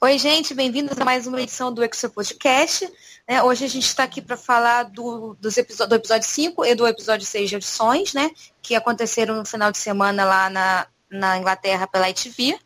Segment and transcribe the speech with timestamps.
[0.00, 2.88] Oi, gente, bem-vindos a mais uma edição do Exo Podcast.
[3.26, 6.86] É, hoje a gente está aqui para falar do, dos do episódio 5 e do
[6.86, 8.30] episódio 6 de audições, né?
[8.62, 12.56] Que aconteceram no final de semana lá na, na Inglaterra pela ITV.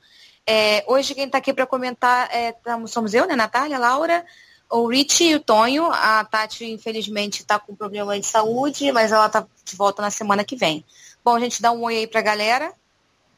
[0.47, 2.55] É, hoje quem está aqui para comentar é,
[2.87, 4.27] somos eu, né, Natália, Laura,
[4.71, 5.91] o Rich e o Tonho.
[5.91, 10.45] A Tati, infelizmente, está com problema de saúde, mas ela está de volta na semana
[10.45, 10.85] que vem.
[11.25, 12.75] Bom, a gente dá um oi aí para a galera.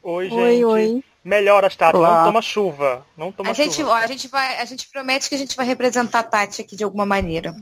[0.02, 0.36] Oi, gente.
[0.36, 1.04] Oi, oi.
[1.24, 1.96] Melhora, Tati.
[1.96, 2.18] Olá.
[2.18, 3.06] Não toma chuva.
[3.16, 3.64] Não toma a chuva.
[3.64, 6.60] Gente, ó, a, gente vai, a gente promete que a gente vai representar a Tati
[6.60, 7.52] aqui de alguma maneira.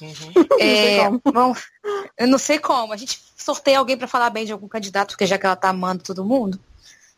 [0.00, 0.32] Uhum.
[0.62, 1.54] É, bom,
[2.18, 2.92] eu não sei como.
[2.92, 5.70] A gente sorteia alguém para falar bem de algum candidato, porque já que ela tá
[5.70, 6.60] amando todo mundo,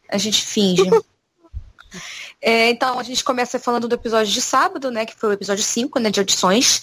[0.09, 0.83] a gente finge.
[2.41, 5.05] é, então, a gente começa falando do episódio de sábado, né?
[5.05, 6.11] Que foi o episódio 5, né?
[6.11, 6.83] De audições.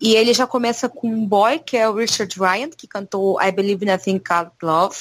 [0.00, 3.50] E ele já começa com um boy, que é o Richard Ryan, que cantou I
[3.50, 4.96] Believe Nothing Called Love.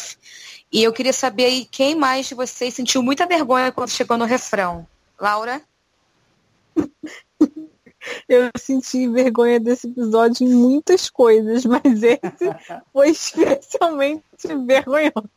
[0.72, 4.26] E eu queria saber aí quem mais de vocês sentiu muita vergonha quando chegou no
[4.26, 4.88] refrão.
[5.20, 5.62] Laura?
[8.28, 12.22] Eu senti vergonha desse episódio em muitas coisas, mas esse
[12.94, 14.24] foi especialmente
[14.66, 15.30] vergonhoso.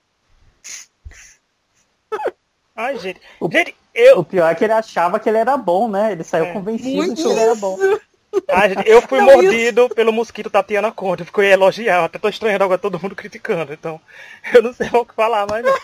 [2.77, 3.21] Ai, gente.
[3.41, 4.19] O, gente, eu...
[4.21, 6.13] o pior é que ele achava que ele era bom, né?
[6.13, 6.53] Ele saiu é.
[6.53, 7.77] convencido Muito que ele era bom.
[8.87, 9.95] Eu fui não, mordido isso.
[9.95, 14.01] pelo mosquito Tatiana ficou elogiar, eu até tô estranhando agora todo mundo criticando, então
[14.55, 15.75] eu não sei o que falar mais não.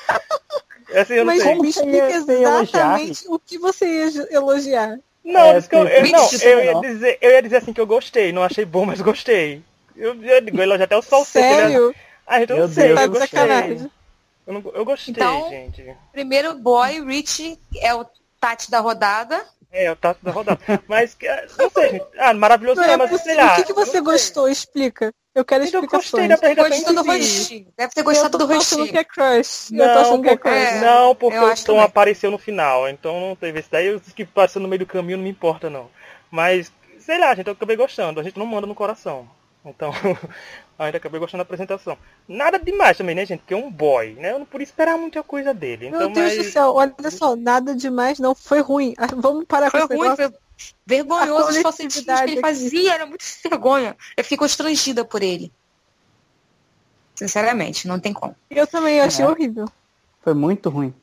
[1.01, 1.61] Assim, eu Mas não sei.
[1.61, 4.99] me explica exatamente o que você ia elogiar.
[5.25, 8.33] Não, é, eu, eu, não eu, ia dizer, eu ia dizer assim que eu gostei,
[8.33, 9.63] não achei bom, mas gostei.
[9.97, 11.89] Eu, eu digo, elogiar até o sol Sério?
[11.89, 13.91] Seco, ah, então não sei, eu gostei.
[14.47, 15.97] Eu, não, eu gostei, então, gente.
[16.13, 18.07] Primeiro boy, Rich é o
[18.41, 19.45] Tati da rodada.
[19.73, 20.61] É, o Tato da rodada.
[20.89, 21.17] Mas,
[21.59, 22.07] não sei, gente.
[22.19, 23.53] Ah, maravilhoso não, é, mas sei lá.
[23.53, 24.49] O que, que você gostou?
[24.49, 25.13] Explica.
[25.35, 26.31] Eu quero eu explicações.
[26.31, 27.67] Eu gostei Gostou do rostinho.
[27.77, 28.89] Deve ter gostado do rostinho.
[28.89, 29.71] que é crush.
[29.71, 30.81] Não, eu tô achando que é crush.
[30.81, 32.89] Não, porque o Tom apareceu no final.
[32.89, 33.91] Então não teve esse daí.
[33.91, 35.91] Os que passam no meio do caminho não me importa, não.
[36.31, 38.19] Mas, sei lá, gente, eu acabei gostando.
[38.19, 39.29] A gente não manda no coração.
[39.67, 39.93] Então,
[40.79, 41.99] ainda acabei gostando da apresentação.
[42.29, 43.41] Nada demais também, né, gente?
[43.41, 44.31] Porque é um boy, né?
[44.31, 45.89] Eu não podia esperar muita coisa dele.
[45.89, 46.47] Então, Meu Deus mas...
[46.47, 48.95] do céu, olha só, nada demais, não foi ruim.
[48.97, 50.33] Ah, vamos parar foi com ruim, foi
[50.87, 53.97] vergonhoso os falsetinhos que ele fazia, era muito vergonha.
[54.17, 55.53] Eu fiquei constrangida por ele.
[57.17, 58.37] Sinceramente, não tem como.
[58.49, 59.29] Eu também achei é.
[59.29, 59.67] horrível.
[60.23, 60.95] Foi muito ruim.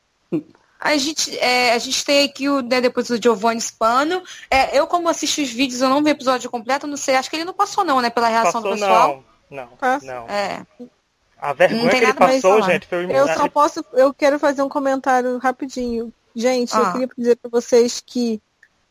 [0.83, 4.21] A gente, é, a gente tem aqui o, né, depois o Giovanni Spano.
[4.51, 7.29] É, eu, como assisti os vídeos, eu não vi o episódio completo, não sei, acho
[7.29, 9.23] que ele não passou não, né, pela reação passou, do pessoal.
[9.49, 10.29] Não, não, não.
[10.29, 10.65] É.
[11.39, 15.37] A vergonha que ele passou, gente, foi Eu só posso, eu quero fazer um comentário
[15.37, 16.11] rapidinho.
[16.35, 16.79] Gente, ah.
[16.79, 18.41] eu queria dizer para vocês que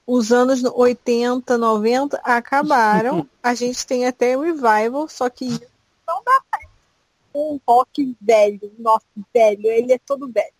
[0.06, 3.28] os anos 80, 90 acabaram.
[3.42, 5.60] a gente tem até revival, só que
[6.08, 6.40] não dá
[7.34, 10.52] um rock velho, nosso velho, ele é todo velho.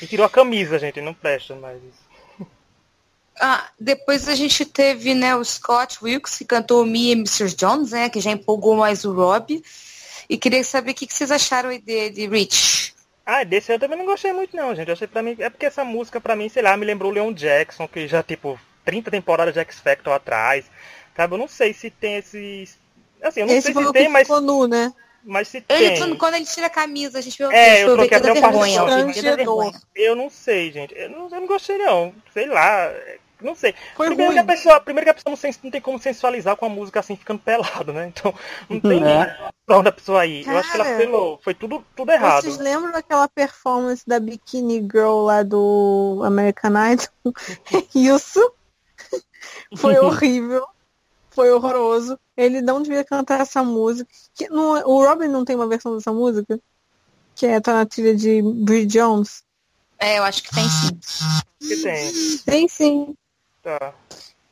[0.00, 2.06] E tirou a camisa, gente, não presta mais isso.
[3.38, 7.54] Ah, depois a gente teve né, o Scott Wilkes, que cantou Me e Mr.
[7.54, 9.62] Jones, né, que já empolgou mais o Rob.
[10.28, 12.94] E queria saber o que, que vocês acharam aí de, de Rich.
[13.24, 14.88] Ah, desse eu também não gostei muito não, gente.
[14.88, 15.36] Eu achei pra mim.
[15.38, 18.22] É porque essa música, pra mim, sei lá, me lembrou o Leon Jackson, que já,
[18.22, 20.64] tipo, 30 temporadas de X Factor atrás.
[21.16, 21.34] Sabe?
[21.34, 22.78] Eu não sei se tem esses.
[23.22, 24.28] Assim, eu não Esse sei se tem, mas.
[24.28, 24.92] Nu, né?
[25.26, 26.16] Mas se ele, tem.
[26.16, 28.80] Quando ele tira a camisa, a gente vê É, eu troquei até o vergonha,
[29.96, 30.94] Eu não sei, gente.
[30.96, 32.14] Eu não, eu não gostei, não.
[32.32, 32.92] Sei lá.
[33.42, 33.74] Não sei.
[33.96, 34.44] Foi primeiro, ruim.
[34.44, 37.00] Que a pessoa, primeiro que a pessoa não, não, tem como sensualizar com a música
[37.00, 38.06] assim ficando pelado, né?
[38.06, 38.32] Então
[38.70, 39.36] não tem é.
[39.66, 40.44] pra onde a pessoa ir.
[40.44, 41.40] Cara, eu acho que ela pelou.
[41.42, 42.42] Foi tudo, tudo errado.
[42.42, 47.34] Vocês lembram daquela performance da Bikini Girl lá do American Idol?
[47.94, 48.52] Isso.
[49.76, 50.66] Foi horrível
[51.36, 52.18] foi horroroso.
[52.34, 54.10] Ele não devia cantar essa música.
[54.34, 56.58] Que não, o Robin não tem uma versão dessa música?
[57.34, 59.44] Que é tá na trilha de Bridget Jones?
[59.98, 60.98] É, eu acho que tem sim.
[61.60, 62.38] Que tem.
[62.38, 63.14] Tem sim.
[63.62, 63.94] Tá.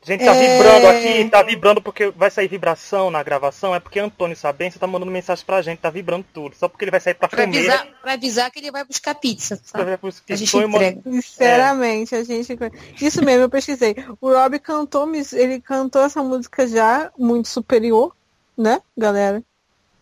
[0.04, 0.58] A gente tá é...
[0.58, 4.86] vibrando aqui, tá vibrando porque vai sair vibração na gravação, é porque Antônio Sabense tá
[4.86, 6.54] mandando mensagem pra gente, tá vibrando tudo.
[6.54, 7.58] Só porque ele vai sair pra, pra comer.
[7.58, 9.58] Avisar, pra avisar que ele vai buscar pizza.
[9.64, 9.98] Sabe?
[10.28, 11.00] A gente entrega.
[11.04, 12.18] Sinceramente, é.
[12.18, 12.54] a gente.
[13.00, 13.96] Isso mesmo, eu pesquisei.
[14.20, 18.14] O Rob cantou, ele cantou essa música já muito superior,
[18.56, 19.42] né, galera?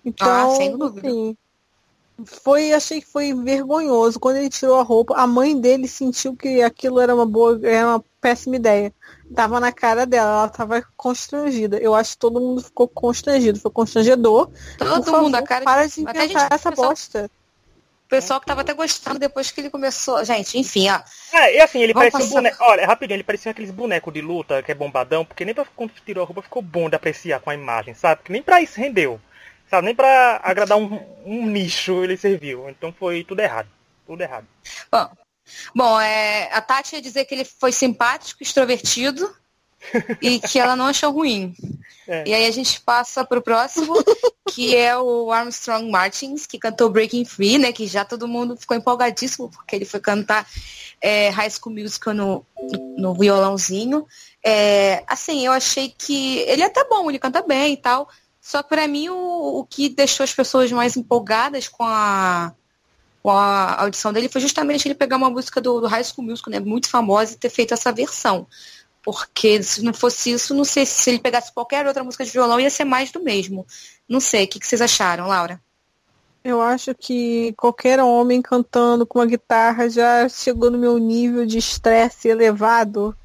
[0.05, 1.07] Então, ah, sem dúvida.
[1.07, 1.37] Assim,
[2.27, 4.21] foi, achei que foi vergonhoso.
[4.21, 7.87] Quando ele tirou a roupa, a mãe dele sentiu que aquilo era uma boa, era
[7.87, 8.93] uma péssima ideia
[9.33, 11.79] tava na cara dela, ela tava constrangida.
[11.79, 14.51] Eu acho que todo mundo ficou constrangido, foi constrangedor.
[14.79, 17.31] Todo Por mundo, favor, a cara para de inventar essa pessoal, bosta.
[18.07, 20.23] O pessoal que tava até gostando depois que ele começou.
[20.25, 21.01] Gente, enfim, ó.
[21.33, 22.31] É, e assim, ele parecia passar...
[22.31, 22.59] um boneco.
[22.61, 25.93] Olha, rapidinho, ele parecia aqueles bonecos de luta que é bombadão, porque nem pra quando
[26.05, 28.17] tirou a roupa ficou bom de apreciar com a imagem, sabe?
[28.17, 29.19] Porque nem pra isso rendeu.
[29.73, 29.87] Sabe?
[29.87, 32.69] Nem pra agradar um, um nicho ele serviu.
[32.69, 33.69] Então foi tudo errado.
[34.07, 34.47] Tudo errado.
[34.91, 35.09] Bom,
[35.75, 39.35] Bom, é, a Tati ia dizer que ele foi simpático, extrovertido
[40.21, 41.55] e que ela não achou ruim.
[42.07, 42.25] É.
[42.27, 43.95] E aí a gente passa pro próximo,
[44.53, 47.73] que é o Armstrong Martins, que cantou Breaking Free, né?
[47.73, 50.47] Que já todo mundo ficou empolgadíssimo, porque ele foi cantar
[51.01, 52.47] é, High School Musical no,
[52.97, 54.07] no violãozinho.
[54.45, 58.09] É, assim, eu achei que ele é até bom, ele canta bem e tal.
[58.43, 62.53] Só pra mim o, o que deixou as pessoas mais empolgadas com a,
[63.23, 66.51] com a audição dele foi justamente ele pegar uma música do, do High School Musical,
[66.51, 66.59] né?
[66.59, 68.49] Muito famosa, e ter feito essa versão.
[69.01, 72.59] Porque se não fosse isso, não sei se ele pegasse qualquer outra música de violão
[72.59, 73.65] ia ser mais do mesmo.
[74.09, 75.61] Não sei, o que, que vocês acharam, Laura?
[76.43, 81.59] Eu acho que qualquer homem cantando com uma guitarra já chegou no meu nível de
[81.59, 83.17] estresse elevado.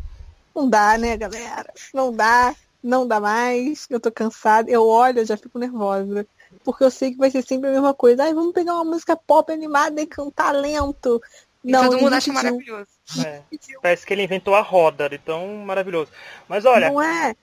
[0.55, 1.73] Não dá, né, galera?
[1.91, 2.55] Não dá,
[2.87, 3.85] não dá mais.
[3.89, 4.69] Eu tô cansada.
[4.69, 6.25] Eu olho, eu já fico nervosa.
[6.63, 8.23] Porque eu sei que vai ser sempre a mesma coisa.
[8.23, 11.21] Ai, vamos pegar uma música pop animada e cantar lento.
[11.63, 12.87] E não, todo mundo acha maravilhoso.
[13.25, 13.41] É.
[13.81, 16.11] Parece que ele inventou a roda, de tão maravilhoso.
[16.47, 16.89] Mas olha.
[16.89, 17.35] Não é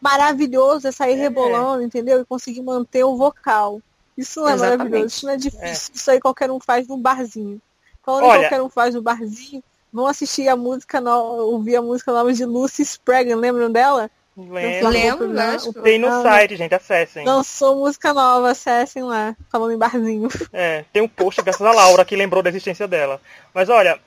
[0.00, 1.16] maravilhoso é sair é.
[1.16, 2.20] rebolando, entendeu?
[2.20, 3.80] E conseguir manter o vocal.
[4.16, 4.78] Isso não é Exatamente.
[4.78, 5.92] maravilhoso, isso não é difícil.
[5.92, 5.96] É.
[5.96, 7.60] Isso aí qualquer um faz no barzinho.
[8.02, 9.62] Falando olha, qualquer um faz no barzinho,
[9.92, 14.10] vão assistir a música nova, ouvir a música nova de Lucy Sprague, lembram dela?
[14.36, 17.24] Lembro, lembro, Tem no ah, site, gente, acessem.
[17.24, 20.28] Lançou música nova, acessem lá, falando em barzinho.
[20.52, 23.20] É, tem um post graças a Laura que lembrou da existência dela.
[23.52, 23.98] Mas olha,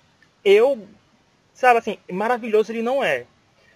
[0.43, 0.79] eu
[1.55, 3.23] Sabe assim, maravilhoso ele não é.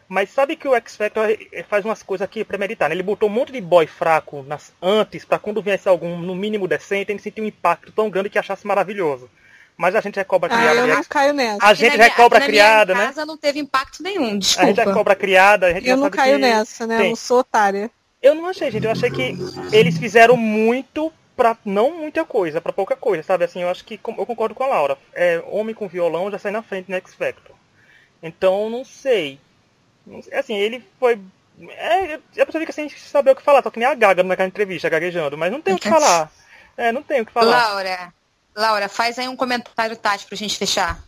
[0.07, 1.28] Mas sabe que o X Factor
[1.69, 2.96] faz umas coisas aqui premeditar, né?
[2.96, 6.68] Ele botou um monte de boy fraco nas, antes, para quando viesse algum, no mínimo
[6.68, 9.30] decente, ele sentir um impacto tão grande que achasse maravilhoso.
[9.79, 10.71] Mas a gente é cobra criada.
[10.71, 11.65] Ah, eu não caio nessa.
[11.65, 13.05] A gente é cobra criada, né?
[13.05, 14.65] casa não teve impacto nenhum, desculpa.
[14.65, 15.67] A gente é cobra criada.
[15.67, 16.97] A gente eu não caio nessa, né?
[16.97, 17.05] Tem.
[17.05, 17.89] Eu não sou otária.
[18.21, 18.83] Eu não achei, gente.
[18.83, 19.37] Eu achei que
[19.71, 23.45] eles fizeram muito pra não muita coisa, pra pouca coisa, sabe?
[23.45, 24.97] Assim, eu acho que eu concordo com a Laura.
[25.13, 27.55] É, homem com violão já sai na frente no X Factor.
[28.21, 29.39] Então, não sei.
[30.33, 31.17] Assim, ele foi.
[31.69, 34.49] É, a pessoa fica sem saber o que falar, só que nem a Gaga naquela
[34.49, 36.29] entrevista, gaguejando, mas não tem o que falar.
[36.75, 37.69] É, não tem o que falar.
[37.69, 38.13] Laura,
[38.59, 41.00] Laura, faz aí um comentário tático pra gente fechar.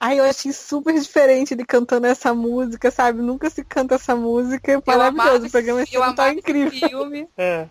[0.00, 3.22] Ai, eu achei super diferente de cantando essa música, sabe?
[3.22, 4.72] Nunca se canta essa música.
[4.72, 5.46] É maravilhoso.
[5.46, 6.88] O programa esse tá incrível.
[6.88, 7.28] Filme.
[7.38, 7.66] É.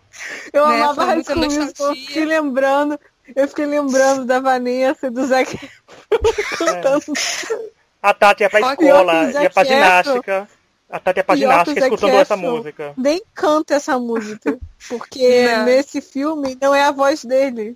[0.54, 0.82] Eu né?
[0.82, 1.88] amava High School Musical.
[1.90, 3.00] Eu fiquei lembrando.
[3.36, 5.60] Eu fiquei lembrando da Vanessa e do Zac
[6.58, 7.04] cantando.
[7.52, 7.76] É.
[8.02, 10.48] A Tati ia pra escola, ia pra ginástica.
[10.90, 12.94] A Tati ia pra ginástica escutando essa música.
[12.96, 14.58] Nem canta essa música.
[14.88, 15.66] Porque não.
[15.66, 17.76] nesse filme não é a voz dele.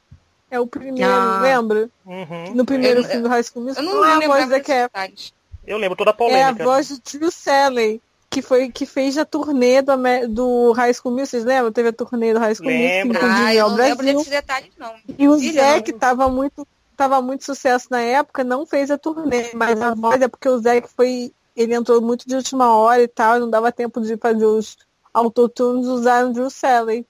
[0.51, 1.39] É o primeiro, ah.
[1.41, 1.89] lembra?
[2.05, 2.53] Uhum.
[2.55, 3.83] No primeiro eu, filme do High School Musical.
[3.83, 5.33] Eu não, não é a voz da Cap.
[5.65, 6.39] Eu lembro toda a polêmica.
[6.39, 9.93] É a voz do Drew Salley, que foi que fez a turnê do,
[10.27, 11.27] do High School Musical.
[11.27, 11.71] Vocês lembram?
[11.71, 13.29] Teve a turnê do High School Musical.
[13.31, 14.95] Ah, eu não lembro desses detalhes, não.
[15.17, 16.67] E o Zack tava muito
[16.99, 20.59] tava muito sucesso na época, não fez a turnê, mas a voz é porque o
[20.59, 21.31] Zé foi.
[21.55, 24.77] Ele entrou muito de última hora e tal, não dava tempo de fazer os
[25.13, 27.05] autotunes, usaram o Drew Salley.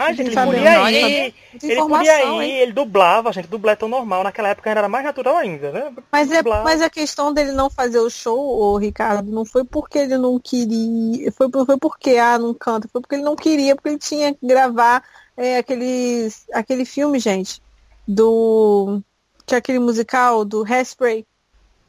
[0.00, 4.22] Ah, gente, ele podia ir, ele podia ir, ele dublava, gente, dublê é tão normal,
[4.22, 5.92] naquela época era mais natural ainda, né?
[6.12, 9.98] Mas, é, mas a questão dele não fazer o show, o Ricardo, não foi porque
[9.98, 13.88] ele não queria, foi, foi porque, ah, não canta, foi porque ele não queria, porque
[13.88, 15.02] ele tinha que gravar
[15.36, 17.60] é, aquele, aquele filme, gente,
[18.06, 19.02] do.
[19.44, 21.26] Que é aquele musical do Hairspray.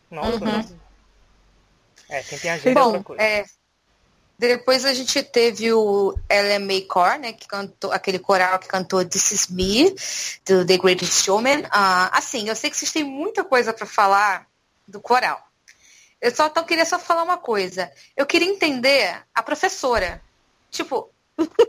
[0.10, 0.80] Nossa, uhum.
[2.10, 3.22] É, quem tem agenda Bom, é outra coisa.
[3.22, 3.46] É,
[4.48, 9.32] depois a gente teve o LMA Core, né, que cantou, aquele coral que cantou This
[9.32, 9.94] Is Me,
[10.46, 11.62] do The Greatest Showman.
[11.62, 14.48] Uh, assim, eu sei que vocês têm muita coisa para falar
[14.88, 15.46] do coral.
[16.22, 17.92] Eu só então, queria só falar uma coisa.
[18.16, 20.22] Eu queria entender a professora.
[20.72, 21.10] Tipo,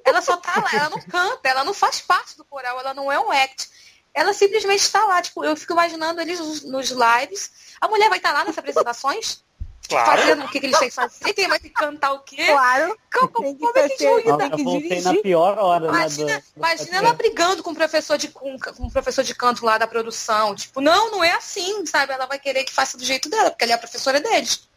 [0.05, 3.11] ela só tá lá, ela não canta, ela não faz parte do coral, ela não
[3.11, 3.69] é um act
[4.13, 5.23] ela simplesmente está lá.
[5.23, 7.77] Tipo, eu fico imaginando eles nos lives.
[7.81, 9.43] A mulher vai estar tá lá nas apresentações?
[9.89, 10.21] Claro.
[10.21, 11.35] Fazendo o que, que eles têm que fazer?
[11.35, 12.47] Quem vai ter que cantar o quê?
[12.47, 12.97] Claro.
[13.13, 14.49] Como, como é que julga?
[14.53, 16.39] Eu voltei na pior hora, imagina, né?
[16.39, 19.79] Do, imagina ela brigando com o professor de com, com o professor de canto lá
[19.79, 20.55] da produção.
[20.55, 22.13] Tipo, não, não é assim, sabe?
[22.13, 24.69] Ela vai querer que faça do jeito dela, porque ela é a professora deles.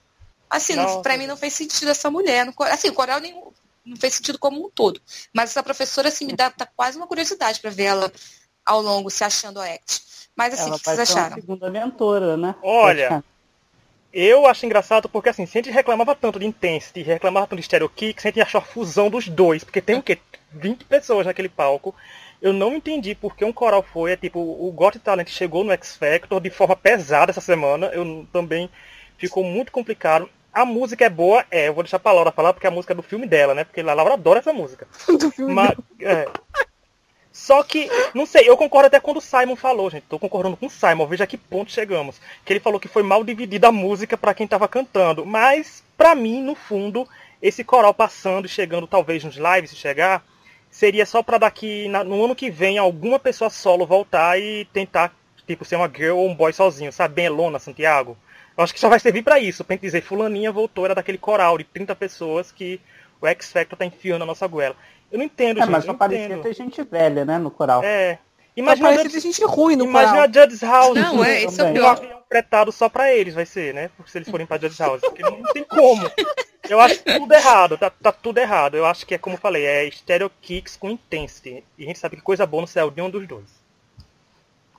[0.50, 2.46] Assim, não, pra mim não fez sentido essa mulher.
[2.46, 3.34] No, assim, o coral nem,
[3.86, 5.02] não fez sentido como um todo.
[5.34, 8.12] Mas essa professora, assim, me dá tá quase uma curiosidade para ver ela
[8.66, 10.02] ao longo se achando a act.
[10.36, 11.36] Mas assim, o que vocês acharam?
[11.36, 12.56] segunda mentora, né?
[12.64, 13.24] Olha,
[14.14, 17.66] eu acho engraçado porque assim, se a gente reclamava tanto de Intensity, reclamava tanto de
[17.66, 20.20] Stereo Kicks, a gente achou a fusão dos dois, porque tem o quê?
[20.52, 21.96] 20 pessoas naquele palco.
[22.42, 25.96] Eu não entendi porque um coral foi, é tipo, o Got Talent chegou no X
[25.96, 28.70] Factor de forma pesada essa semana, eu também
[29.18, 30.30] ficou muito complicado.
[30.54, 32.96] A música é boa, é, eu vou deixar pra Laura falar porque a música é
[32.96, 33.64] do filme dela, né?
[33.64, 34.88] Porque a Laura adora essa música.
[35.08, 36.28] do filme Mas, é,
[37.34, 40.06] Só que, não sei, eu concordo até quando o Simon falou, gente.
[40.08, 42.22] Tô concordando com o Simon, veja a que ponto chegamos.
[42.46, 45.26] Que ele falou que foi mal dividida a música para quem tava cantando.
[45.26, 47.08] Mas, para mim, no fundo,
[47.42, 50.24] esse coral passando e chegando talvez nos lives, se chegar,
[50.70, 55.12] seria só para daqui, no ano que vem, alguma pessoa solo voltar e tentar,
[55.48, 57.16] tipo, ser uma girl ou um boy sozinho, sabe?
[57.16, 58.16] Bem Elona, Santiago.
[58.56, 61.18] Eu acho que só vai servir para isso, pra gente dizer, fulaninha voltou, era daquele
[61.18, 62.80] coral de 30 pessoas que
[63.20, 64.76] o X Factor tá enfiando na nossa goela.
[65.14, 65.72] Eu não entendo, é, gente.
[65.72, 67.84] Mas só parecia ter gente velha, né, no coral.
[67.84, 68.18] É.
[68.58, 69.20] Imagina a Judge...
[69.20, 70.30] gente ruim no Imagina coral.
[70.30, 70.96] a Judge's House.
[70.96, 72.04] Não, é, isso é pior.
[72.04, 73.92] Um apretado só pra eles vai ser, né?
[73.96, 75.02] Porque se eles forem pra Judge's House.
[75.02, 76.10] Porque não tem como.
[76.68, 78.76] Eu acho tudo errado, tá, tá tudo errado.
[78.76, 81.64] Eu acho que é como eu falei, é Stereo Kicks com Intensity.
[81.78, 83.64] E a gente sabe que coisa boa no céu de um dos dois.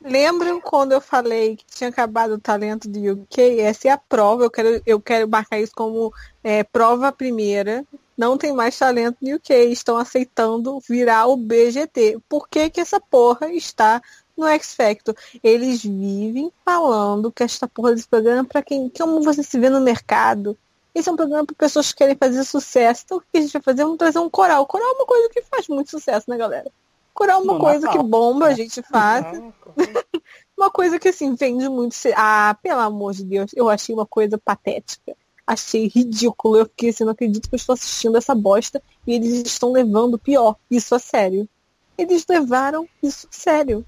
[0.03, 3.61] Lembram quando eu falei que tinha acabado o talento do UK?
[3.61, 4.45] Essa é a prova.
[4.45, 6.13] Eu quero, eu quero marcar isso como
[6.43, 7.85] é, prova primeira
[8.17, 12.19] não tem mais talento no UK, estão aceitando virar o BGT.
[12.29, 14.01] Por que, que essa porra está
[14.37, 15.15] no X Factor?
[15.43, 19.69] Eles vivem falando que esta porra desse programa é para quem, como você se vê
[19.69, 20.57] no mercado.
[20.95, 23.03] Esse é um programa para pessoas que querem fazer sucesso.
[23.05, 23.83] Então o que a gente vai fazer?
[23.83, 24.65] Vamos trazer um coral.
[24.67, 26.71] Coral é uma coisa que faz muito sucesso, né, galera?
[27.13, 29.41] Coral é uma coisa que bomba, a gente faz.
[30.57, 31.97] uma coisa que assim vende muito.
[32.17, 35.17] Ah, pelo amor de Deus, eu achei uma coisa patética
[35.47, 36.57] achei ridículo.
[36.57, 40.19] Eu fiquei assim, não acredito que eu estou assistindo essa bosta e eles estão levando
[40.19, 41.49] pior, isso a sério.
[41.97, 43.85] Eles levaram isso a sério.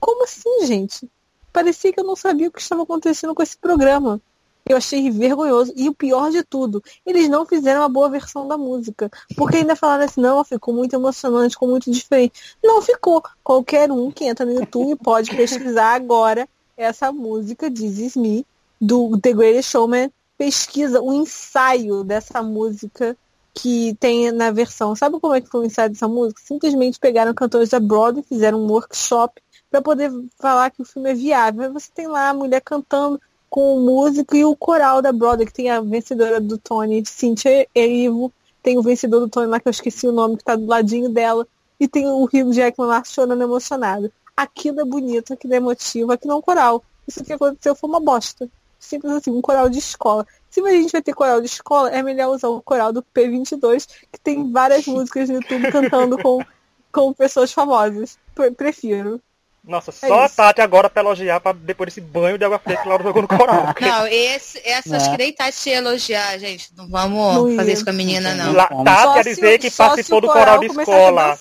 [0.00, 1.08] Como assim, gente?
[1.52, 4.20] Parecia que eu não sabia o que estava acontecendo com esse programa.
[4.68, 5.72] Eu achei vergonhoso.
[5.74, 9.10] E o pior de tudo, eles não fizeram uma boa versão da música.
[9.34, 12.56] Porque ainda falaram assim, não, ficou muito emocionante, ficou muito diferente.
[12.62, 13.22] Não ficou.
[13.42, 16.46] Qualquer um que entra no YouTube pode pesquisar agora
[16.76, 18.46] essa música, This Me,
[18.80, 23.16] do The Greatest Showman, pesquisa o ensaio dessa música
[23.52, 24.94] que tem na versão.
[24.94, 26.40] Sabe como é que foi o ensaio dessa música?
[26.42, 31.14] Simplesmente pegaram cantores da Broadway, fizeram um workshop para poder falar que o filme é
[31.14, 31.64] viável.
[31.64, 35.46] Aí você tem lá a mulher cantando com o músico e o coral da Broadway,
[35.46, 39.66] que tem a vencedora do Tony, Cynthia Erivo, tem o vencedor do Tony lá, que
[39.66, 41.46] eu esqueci o nome, que tá do ladinho dela,
[41.80, 44.12] e tem o Hugh Jackman lá chorando emocionado.
[44.36, 46.84] Aquilo é bonito, aquilo é emotivo, aquilo é um coral.
[47.06, 50.26] Isso que aconteceu foi uma bosta simples assim, um coral de escola.
[50.50, 53.88] Se a gente vai ter coral de escola, é melhor usar o coral do P22,
[54.12, 56.44] que tem várias músicas no YouTube cantando com,
[56.92, 58.18] com pessoas famosas.
[58.56, 59.20] Prefiro.
[59.68, 60.40] Nossa, é só isso.
[60.40, 63.20] a Tati agora pra elogiar pra depois desse banho de água fria que Laura jogou
[63.20, 63.74] no coral.
[63.78, 64.96] Não, esse, essa é.
[64.96, 66.70] acho que nem Tati ia elogiar, gente.
[66.74, 68.52] Não vamos não fazer isso com a menina, não.
[68.52, 71.38] La, Tati quer dizer que participou do coral de escola.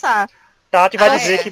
[0.69, 1.37] Tati vai ah, dizer é.
[1.37, 1.51] que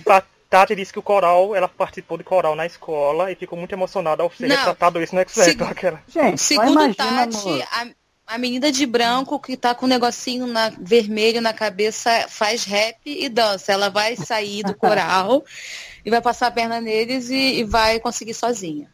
[0.50, 4.24] Tati disse que o coral, ela participou de coral na escola e ficou muito emocionada
[4.24, 5.68] ao ser não, retratado isso no X Factor.
[5.70, 6.02] Aquela...
[6.08, 7.88] Gente, segundo Tati, a,
[8.28, 12.98] a, menina de branco que tá com um negocinho na, vermelho na cabeça faz rap
[13.06, 13.72] e dança.
[13.72, 15.44] Ela vai sair do coral
[16.06, 18.90] e vai passar a perna neles e, e vai conseguir sozinha.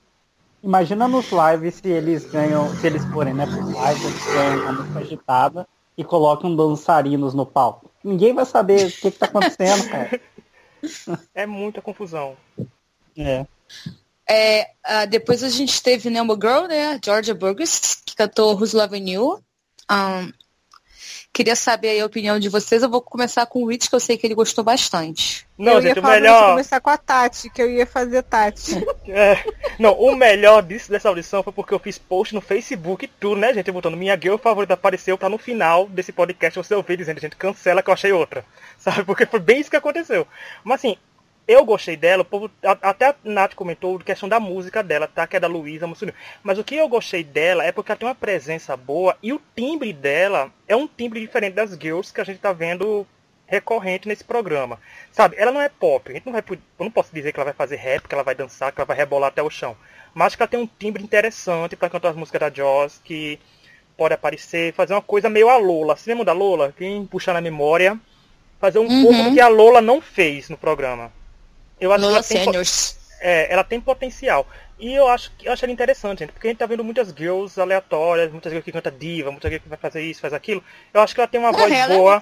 [0.64, 4.72] Imagina nos lives se eles ganham, se eles forem, né, por live, eles ganham uma
[4.74, 5.68] música agitada
[5.98, 7.92] e colocam dançarinos no palco.
[8.04, 10.22] Ninguém vai saber o que, que tá acontecendo, cara.
[11.34, 12.36] é muita confusão.
[13.18, 13.46] É.
[14.28, 17.00] É, uh, depois a gente teve Number Girl, né?
[17.04, 19.44] Georgia Burgess, que cantou Who's Loving You.
[19.92, 20.32] Um,
[21.34, 22.84] queria saber a opinião de vocês.
[22.84, 25.48] Eu vou começar com o Rich, que eu sei que ele gostou bastante.
[25.58, 26.52] Não, eu gente, o melhor.
[26.52, 28.84] começar com a Tati, que eu ia fazer Tati.
[29.14, 29.44] É,
[29.78, 33.36] não, o melhor disso, dessa audição foi porque eu fiz post no Facebook e tudo,
[33.36, 33.70] né, gente?
[33.70, 37.84] Botando minha girl favorita apareceu pra no final desse podcast você ouvir dizendo, gente, cancela
[37.84, 38.46] que eu achei outra.
[38.78, 39.04] Sabe?
[39.04, 40.26] Porque foi bem isso que aconteceu.
[40.64, 40.98] Mas assim,
[41.48, 45.28] eu gostei dela, o povo, até a Nath comentou a questão da música dela, tá?
[45.28, 46.16] Que é da Luísa Mussolini.
[46.44, 49.42] Mas o que eu gostei dela é porque ela tem uma presença boa e o
[49.56, 53.06] timbre dela é um timbre diferente das girls que a gente tá vendo
[53.48, 54.80] recorrente nesse programa.
[55.12, 56.10] Sabe, ela não é pop.
[56.10, 58.24] A gente não vai, eu não posso dizer que ela vai fazer rap, que ela
[58.24, 59.76] vai dançar, que ela vai rebolar até o chão.
[60.14, 63.38] Mas que ela tem um timbre interessante para cantar as músicas da Joss, que
[63.98, 65.98] pode aparecer, fazer uma coisa meio a Lola.
[65.98, 66.74] Você lembra da Lola?
[66.78, 68.00] Quem puxar na memória,
[68.58, 69.04] fazer um uhum.
[69.04, 71.12] pouco do que a Lola não fez no programa.
[71.82, 72.62] Eu acho que ela tem,
[73.20, 74.48] é, ela tem potencial.
[74.80, 77.60] E eu acho eu acho ela interessante, gente, porque a gente tá vendo muitas girls
[77.60, 80.64] aleatórias, muitas girls que canta diva, muitas girls que vai fazer isso, faz aquilo.
[80.94, 82.22] Eu acho que ela tem uma voz boa.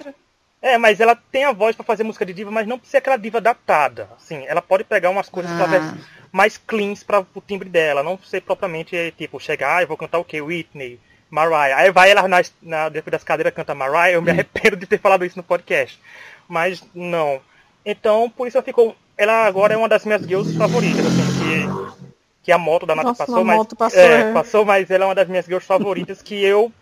[0.62, 2.98] É, mas ela tem a voz para fazer música de diva, mas não precisa ser
[2.98, 4.10] aquela diva datada.
[4.16, 5.94] Assim, ela pode pegar umas coisas ah.
[6.30, 10.18] mais cleans para o timbre dela, não ser propriamente tipo chegar, ah, eu vou cantar
[10.18, 10.42] o quê?
[10.42, 11.00] Whitney,
[11.30, 11.78] Mariah.
[11.78, 14.98] Aí vai ela na, na, depois das cadeiras canta Mariah, eu me arrependo de ter
[14.98, 15.98] falado isso no podcast.
[16.46, 17.40] Mas não.
[17.84, 22.14] Então, por isso eu fico ela agora é uma das minhas girls favoritas, assim, que,
[22.44, 23.66] que a moto da Nath passou, mas.
[23.66, 24.32] Passou, é, é.
[24.32, 26.72] passou, mas ela é uma das minhas girls favoritas que eu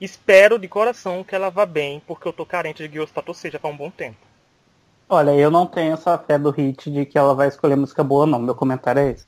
[0.00, 3.50] espero de coração que ela vá bem, porque eu tô carente de girls pra torcer
[3.50, 4.16] já faz um bom tempo.
[5.08, 8.24] Olha, eu não tenho essa fé do hit de que ela vai escolher música boa,
[8.26, 8.38] não.
[8.38, 9.26] Meu comentário é esse.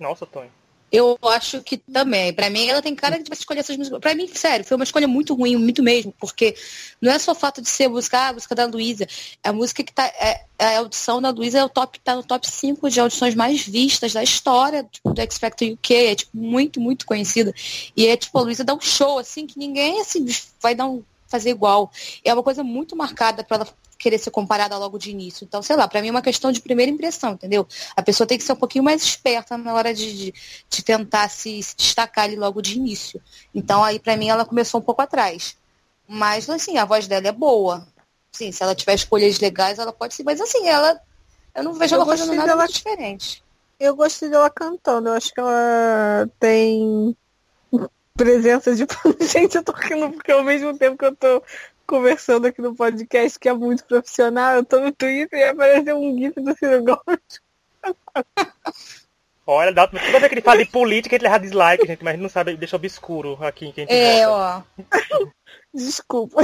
[0.00, 0.50] Nossa, Tony.
[0.90, 2.32] Eu acho que também.
[2.32, 4.00] Para mim, ela tem cara de escolher essas músicas.
[4.00, 6.56] Para mim, sério, foi uma escolha muito ruim, muito mesmo, porque
[7.00, 9.06] não é só o fato de ser música, ah, a música da Luísa.
[9.44, 10.06] É a música que tá.
[10.06, 13.34] É, é a audição da Luísa é o top, tá no top 5 de audições
[13.34, 15.94] mais vistas da história tipo, do X Factor UK.
[15.94, 17.54] É tipo, muito, muito conhecida.
[17.96, 20.26] E é tipo, a Luísa dá um show, assim, que ninguém assim,
[20.60, 21.92] vai dar um fazer igual.
[22.24, 23.68] É uma coisa muito marcada para ela
[23.98, 25.44] querer ser comparada logo de início.
[25.44, 27.66] Então, sei lá, para mim é uma questão de primeira impressão, entendeu?
[27.96, 30.34] A pessoa tem que ser um pouquinho mais esperta na hora de, de,
[30.70, 33.20] de tentar se, se, destacar ali logo de início.
[33.54, 35.56] Então, aí para mim ela começou um pouco atrás.
[36.06, 37.86] Mas, assim, a voz dela é boa.
[38.30, 40.22] Sim, se ela tiver escolhas legais, ela pode ser.
[40.22, 41.00] Mas, assim, ela.
[41.54, 42.66] Eu não vejo eu ela fazendo nada dela...
[42.68, 43.42] diferente.
[43.80, 45.08] Eu gostei dela cantando.
[45.08, 47.16] Eu acho que ela tem
[48.16, 48.86] presença de.
[49.20, 51.42] Gente, eu tô rindo porque ao mesmo tempo que eu tô
[51.88, 56.16] conversando aqui no podcast, que é muito profissional, eu tô no Twitter e apareceu um
[56.16, 57.40] GIF do Ciro Gomes.
[59.46, 62.28] Olha, dá, toda vez que ele fala de política, ele leva dislike, gente, mas não
[62.28, 64.60] sabe, deixa obscuro aqui quem É, ó.
[65.72, 66.42] Desculpa.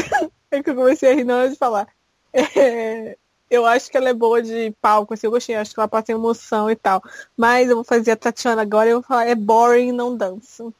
[0.50, 1.86] É que eu comecei a rir na hora de falar.
[2.32, 3.18] É,
[3.50, 6.12] eu acho que ela é boa de palco, assim, eu gostei, acho que ela passa
[6.12, 7.02] emoção e tal.
[7.36, 10.72] Mas eu vou fazer a Tatiana agora e eu vou falar, é boring, não danço.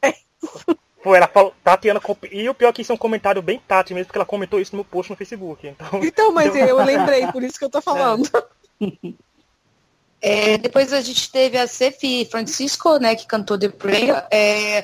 [0.00, 0.78] É isso.
[1.02, 2.00] Pô, ela falou, Tatiana.
[2.30, 4.60] E o pior é que isso é um comentário bem Tati mesmo, porque ela comentou
[4.60, 5.66] isso no meu post no Facebook.
[5.66, 8.28] Então, então mas eu lembrei, por isso que eu tô falando.
[10.20, 10.52] É.
[10.54, 14.26] é, depois a gente teve a Cefi Francisco, né, que cantou The Prayer.
[14.30, 14.78] É,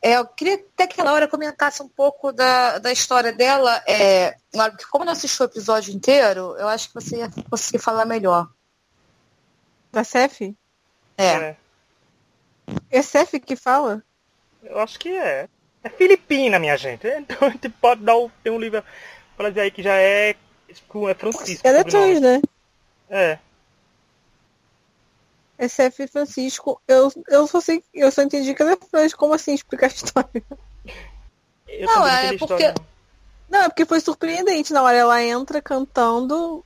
[0.00, 3.82] é, eu queria até que a Laura comentasse um pouco da, da história dela.
[3.86, 8.06] É, porque como não assistiu o episódio inteiro, eu acho que você ia conseguir falar
[8.06, 8.48] melhor.
[9.92, 10.56] Da Cefi?
[11.18, 11.26] É.
[11.26, 11.56] É,
[12.90, 14.02] é Cefi que fala?
[14.64, 15.48] Eu acho que é.
[15.82, 17.06] É Filipina, minha gente.
[17.18, 18.82] Então a gente pode dar o, tem um livro
[19.36, 21.66] para dizer aí que já é, é Francisco.
[21.66, 22.40] É trans, né?
[23.10, 23.38] É.
[25.56, 26.80] É CF Francisco.
[26.88, 29.18] Eu, eu só sei, eu só entendi que ela é Francisco.
[29.18, 30.42] Como assim explicar a história?
[31.66, 32.44] Eu não, é porque.
[32.44, 32.74] História,
[33.48, 33.58] não.
[33.58, 36.64] não, é porque foi surpreendente na hora ela entra cantando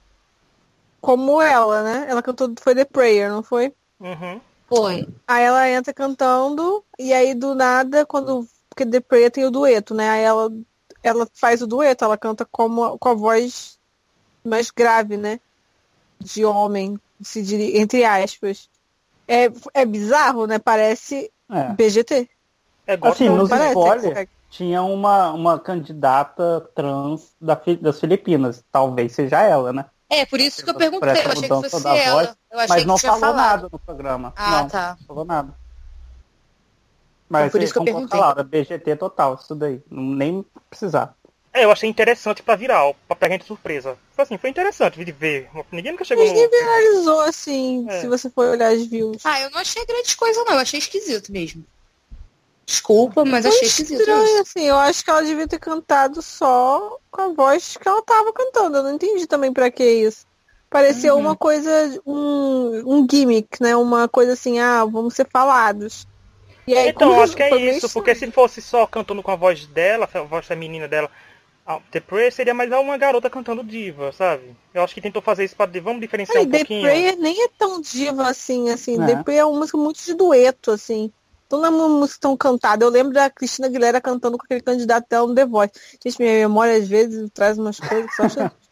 [1.00, 2.06] como ela, né?
[2.08, 3.72] Ela cantou foi The Prayer, não foi?
[4.00, 4.40] Uhum.
[4.68, 5.08] Foi.
[5.26, 8.46] Aí ela entra cantando, e aí do nada, quando.
[8.68, 10.08] Porque The Prayer tem o dueto, né?
[10.10, 10.52] Aí ela,
[11.02, 13.78] ela faz o dueto, ela canta como, com a voz
[14.44, 15.40] mais grave, né?
[16.20, 18.68] De homem, se diria, entre aspas.
[19.26, 20.58] É, é bizarro, né?
[20.58, 21.72] Parece é.
[21.72, 22.28] BGT.
[22.86, 28.64] É, assim, nos parece, spoiler, tinha uma, uma candidata trans da, das Filipinas.
[28.70, 29.86] Talvez seja ela, né?
[30.10, 32.24] É, por isso que eu perguntei, eu achei que fosse ela.
[32.24, 33.36] Voz, eu achei mas não falou falado.
[33.36, 34.32] nada no programa.
[34.36, 34.96] Ah, não, tá.
[34.98, 35.54] Não falou nada.
[37.28, 38.18] Mas então, por isso que eu perguntei.
[38.18, 39.82] Laura, BGT total, isso daí.
[39.90, 41.14] Nem precisar.
[41.52, 43.98] É, eu achei interessante pra virar, pra pegar gente surpresa.
[44.12, 45.50] Foi assim, foi interessante de ver.
[45.72, 46.50] Ninguém nunca chegou Ninguém no...
[46.50, 48.00] viralizou assim, é.
[48.00, 49.24] se você for olhar as views.
[49.24, 51.64] Ah, eu não achei grande coisa não, eu achei esquisito mesmo.
[52.68, 54.00] Desculpa, mas Foi achei esquisito.
[54.00, 58.02] Estranho, assim, eu acho que ela devia ter cantado só com a voz que ela
[58.02, 58.76] tava cantando.
[58.76, 60.26] Eu não entendi também para que isso.
[60.68, 61.20] Pareceu uhum.
[61.20, 61.70] uma coisa,
[62.04, 63.74] um, um gimmick, né?
[63.74, 66.06] Uma coisa assim, ah, vamos ser falados.
[66.66, 69.64] E aí, então, acho que é isso, porque se fosse só cantando com a voz
[69.64, 71.10] dela, a voz feminina dela,
[71.90, 74.54] The Prayer seria mais uma garota cantando diva, sabe?
[74.74, 76.82] Eu acho que tentou fazer isso para vamos diferenciar Ai, um The pouquinho.
[76.82, 79.02] The Prayer nem é tão diva assim, assim.
[79.02, 79.06] É.
[79.06, 81.10] The Prayer é uma música muito de dueto, assim.
[81.48, 82.84] Toda é música tão cantada.
[82.84, 85.72] Eu lembro da Cristina Aguilera cantando com aquele candidato dela no The Voice.
[86.04, 88.52] Gente, minha memória às vezes traz umas coisas que só acha...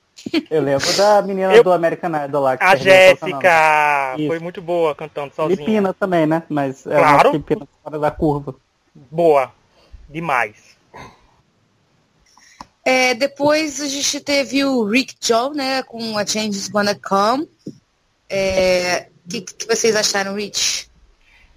[0.50, 1.62] Eu lembro da menina eu...
[1.62, 2.56] do American Idol lá.
[2.58, 4.16] a Jéssica!
[4.26, 5.56] Foi muito boa cantando sozinha.
[5.56, 6.42] Filipina também, né?
[6.48, 7.30] Mas claro.
[7.30, 8.54] Filipina fora da curva.
[8.94, 9.52] Boa.
[10.08, 10.76] Demais.
[12.84, 15.82] É, depois a gente teve o Rick Joe, né?
[15.82, 17.44] Com a Changes Gonna Come.
[17.44, 17.72] O
[18.30, 20.90] é, que, que vocês acharam, Rich?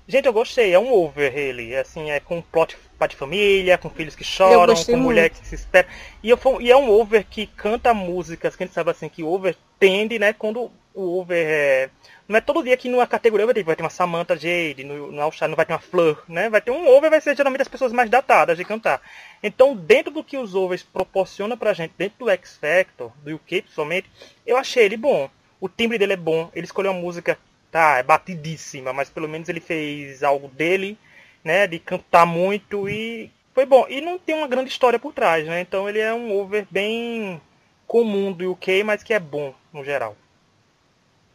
[0.10, 0.74] Gente, eu gostei.
[0.74, 1.76] É um over ele.
[1.76, 2.76] Assim, é com plot
[3.08, 4.98] de família, com filhos que choram, com muito.
[4.98, 5.88] mulher que se espera.
[6.24, 9.24] E, eu, e é um over que canta músicas que a gente sabe assim que
[9.24, 10.34] over tende, né?
[10.34, 11.90] Quando o over é.
[12.28, 15.12] Não é todo dia que numa categoria vai ter, vai ter uma Samantha Jade, no,
[15.12, 16.50] no All não vai ter uma Fleur, né?
[16.50, 19.02] Vai ter um over, vai ser geralmente as pessoas mais datadas de cantar.
[19.44, 23.62] Então, dentro do que os overs proporciona pra gente, dentro do X Factor, do UK
[23.62, 24.10] principalmente,
[24.46, 25.30] eu achei ele bom.
[25.62, 27.38] O timbre dele é bom, ele escolheu uma música
[27.72, 30.98] tá, é batidíssima, mas pelo menos ele fez algo dele,
[31.44, 33.86] né, de cantar muito e foi bom.
[33.90, 35.62] E não tem uma grande história por trás, né?
[35.62, 37.42] Então ele é um over bem
[37.86, 40.16] comum do UK, mas que é bom no geral.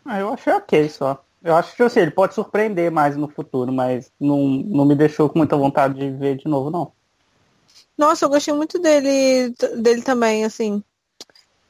[0.04, 1.24] Ah, eu achei ok só.
[1.42, 5.28] Eu acho que assim, ele pode surpreender mais no futuro, mas não, não me deixou
[5.28, 6.92] com muita vontade de ver de novo, não.
[7.98, 10.82] Nossa, eu gostei muito dele, dele também, assim.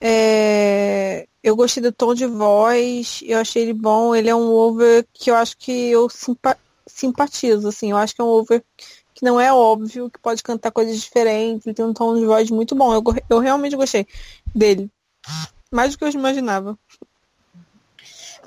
[0.07, 4.15] É, eu gostei do tom de voz, eu achei ele bom.
[4.15, 7.91] Ele é um over que eu acho que eu simpa simpatizo, assim.
[7.91, 8.63] Eu acho que é um over
[9.15, 11.67] que não é óbvio, que pode cantar coisas diferentes.
[11.67, 12.93] Ele tem um tom de voz muito bom.
[12.93, 14.07] Eu, eu realmente gostei
[14.55, 14.91] dele.
[15.73, 16.79] Mais do que eu imaginava.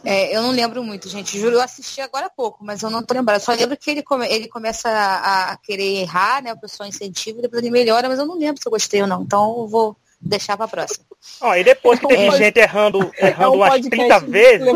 [0.06, 1.40] É, eu não lembro muito, gente.
[1.40, 3.42] Juro, eu assisti agora há pouco, mas eu não tô lembrando.
[3.42, 6.54] Só lembro que ele, come, ele começa a, a, querer errar, né?
[6.54, 9.24] O pessoal incentiva, depois ele melhora, mas eu não lembro se eu gostei ou não.
[9.24, 11.06] Então eu vou deixar pra próxima.
[11.42, 14.68] Ó, e depois que teve gente errando, errando é um umas 30 vezes.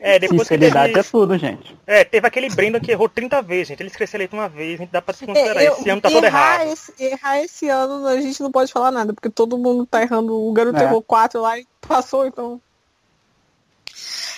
[0.00, 1.00] É, depois Sinceridade teve...
[1.00, 1.76] é tudo, gente.
[1.86, 3.80] É, teve aquele Brandon que errou 30 vezes, gente.
[3.80, 5.62] Ele esqueceu eleito uma vez, a gente dá pra se considerar.
[5.62, 6.68] É, eu, esse ano tá todo errado.
[6.70, 10.34] Esse, errar esse ano a gente não pode falar nada, porque todo mundo tá errando.
[10.34, 10.82] O garoto é.
[10.82, 12.60] errou 4 lá e passou, então.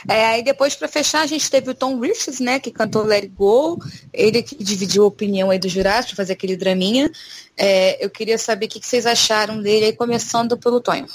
[0.06, 3.24] É, aí depois, para fechar, a gente teve o Tom Richards, né, que cantou Let
[3.24, 3.78] It Go,
[4.12, 7.10] ele que dividiu a opinião aí do jurados para fazer aquele draminha.
[7.56, 11.06] É, eu queria saber o que, que vocês acharam dele aí, começando pelo Tonho.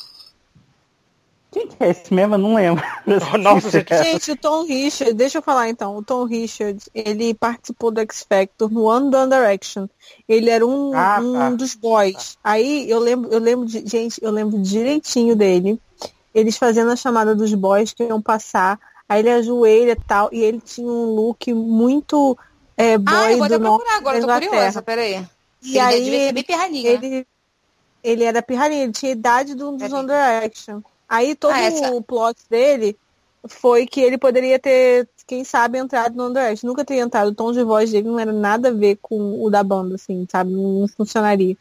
[1.53, 2.33] Quem que é esse mesmo?
[2.33, 2.83] Eu não lembro.
[3.39, 5.95] Nossa, gente, o Tom Richards, deixa eu falar então.
[5.95, 9.87] O Tom Richards, ele participou do X Factor no One Direction.
[10.27, 11.49] Ele era um, ah, um tá.
[11.51, 12.39] dos boys.
[12.43, 15.79] Aí eu lembro, eu lembro de, gente, eu lembro direitinho dele
[16.33, 20.41] eles fazendo a chamada dos boys que iam passar, aí ele ajoelha e tal, e
[20.41, 22.37] ele tinha um look muito
[22.75, 25.25] é, boy ah, eu vou do norte agora, tô curiosa, peraí.
[25.61, 26.89] E ele aí ele, bem pirralhinha.
[26.89, 27.27] Ele,
[28.03, 30.81] ele era pirralhinha, ele tinha a idade do, dos One Direction.
[31.07, 32.97] Aí todo ah, o plot dele
[33.47, 36.65] foi que ele poderia ter, quem sabe, entrado no Underest.
[36.65, 37.29] Nunca teria entrado.
[37.29, 40.27] O tom de voz dele não era nada a ver com o da banda, assim,
[40.29, 40.51] sabe?
[40.51, 41.55] Não funcionaria.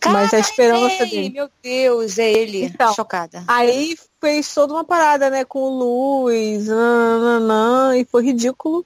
[0.00, 1.30] Cara, Mas a esperança é dele.
[1.30, 2.64] Meu Deus, é ele.
[2.64, 3.44] Então, Chocada.
[3.46, 8.84] Aí fez toda uma parada, né, com o Luiz, nananã, e foi ridículo.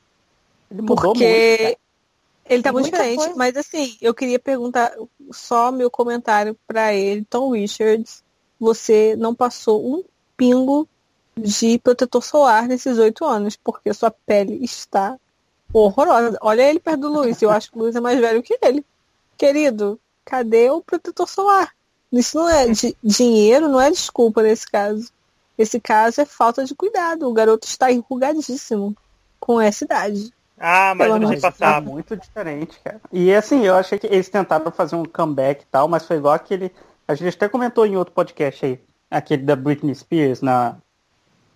[0.70, 1.78] Ele mudou porque muito,
[2.48, 3.16] ele tá muito diferente.
[3.16, 3.34] Coisa.
[3.36, 4.92] Mas assim, eu queria perguntar
[5.30, 8.22] só meu comentário para ele, Tom Richards.
[8.60, 10.04] Você não passou um
[10.36, 10.88] pingo
[11.38, 15.16] de protetor solar nesses oito anos, porque sua pele está
[15.72, 16.38] horrorosa.
[16.40, 18.84] Olha ele perto do Luiz, eu acho que o Luiz é mais velho que ele.
[19.36, 21.72] Querido, cadê o protetor solar?
[22.12, 25.10] Isso não é de dinheiro, não é desculpa nesse caso.
[25.56, 27.28] Esse caso é falta de cuidado.
[27.28, 28.96] O garoto está enrugadíssimo
[29.38, 30.32] com essa idade.
[30.58, 31.82] Ah, mas não passar.
[31.82, 33.00] muito diferente, cara.
[33.12, 36.34] E assim, eu achei que eles tentaram fazer um comeback e tal, mas foi igual
[36.34, 36.72] aquele.
[37.06, 40.76] A gente até comentou em outro podcast aí, aquele da Britney Spears na,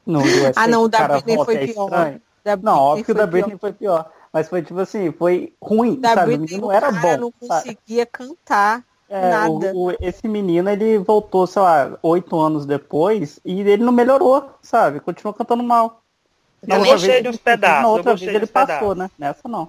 [0.06, 2.20] USA, ah, não, o da Britney foi é pior.
[2.44, 4.10] Da não, óbvio que o da Britney foi pior.
[4.32, 6.36] Mas foi tipo assim, foi ruim, da sabe?
[6.36, 7.16] Britney, o menino era bom.
[7.16, 9.72] não conseguia cantar é, nada.
[9.74, 14.50] O, o, esse menino, ele voltou, sei lá, oito anos depois e ele não melhorou,
[14.62, 15.00] sabe?
[15.00, 16.02] Continuou cantando mal.
[16.66, 17.82] Eu gostei vez, de uns pedaços.
[17.82, 19.10] Na outra vez ele passou, né?
[19.18, 19.68] Nessa não.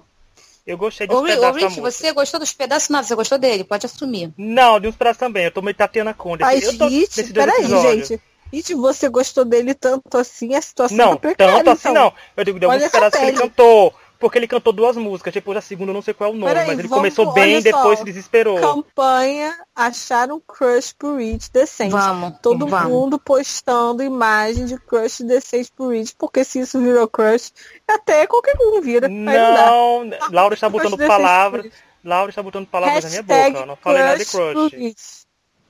[0.66, 1.62] Eu gostei de uns pedaços.
[1.62, 2.88] Ô, Rich, você gostou dos pedaços?
[2.88, 4.32] Não, você gostou dele, pode assumir.
[4.38, 5.44] Não, de uns pedaços também.
[5.44, 6.42] Eu tô meio Tatiana Conde.
[6.42, 8.20] Ai, gente, peraí, gente.
[8.52, 12.04] E você gostou dele tanto assim, a situação Não, tá tanto assim então.
[12.04, 12.12] não.
[12.36, 13.94] Eu digo, de alguns pedaços que ele cantou.
[14.24, 16.50] Porque ele cantou duas músicas, depois a segunda eu não sei qual é o nome,
[16.50, 18.58] Peraí, mas ele vamos, começou bem e depois se desesperou.
[18.58, 21.90] Campanha acharam crush por Rich decente.
[21.90, 22.38] Vamos.
[22.40, 22.88] Todo vamos.
[22.88, 27.52] mundo postando imagem de crush decente por Rich, porque se isso virou crush,
[27.86, 29.08] até qualquer um vira.
[29.08, 31.70] Não, não Laura está botando palavras.
[32.02, 33.60] Laura está botando palavras Hashtag na minha boca.
[33.60, 35.16] Eu não falei nada de crush.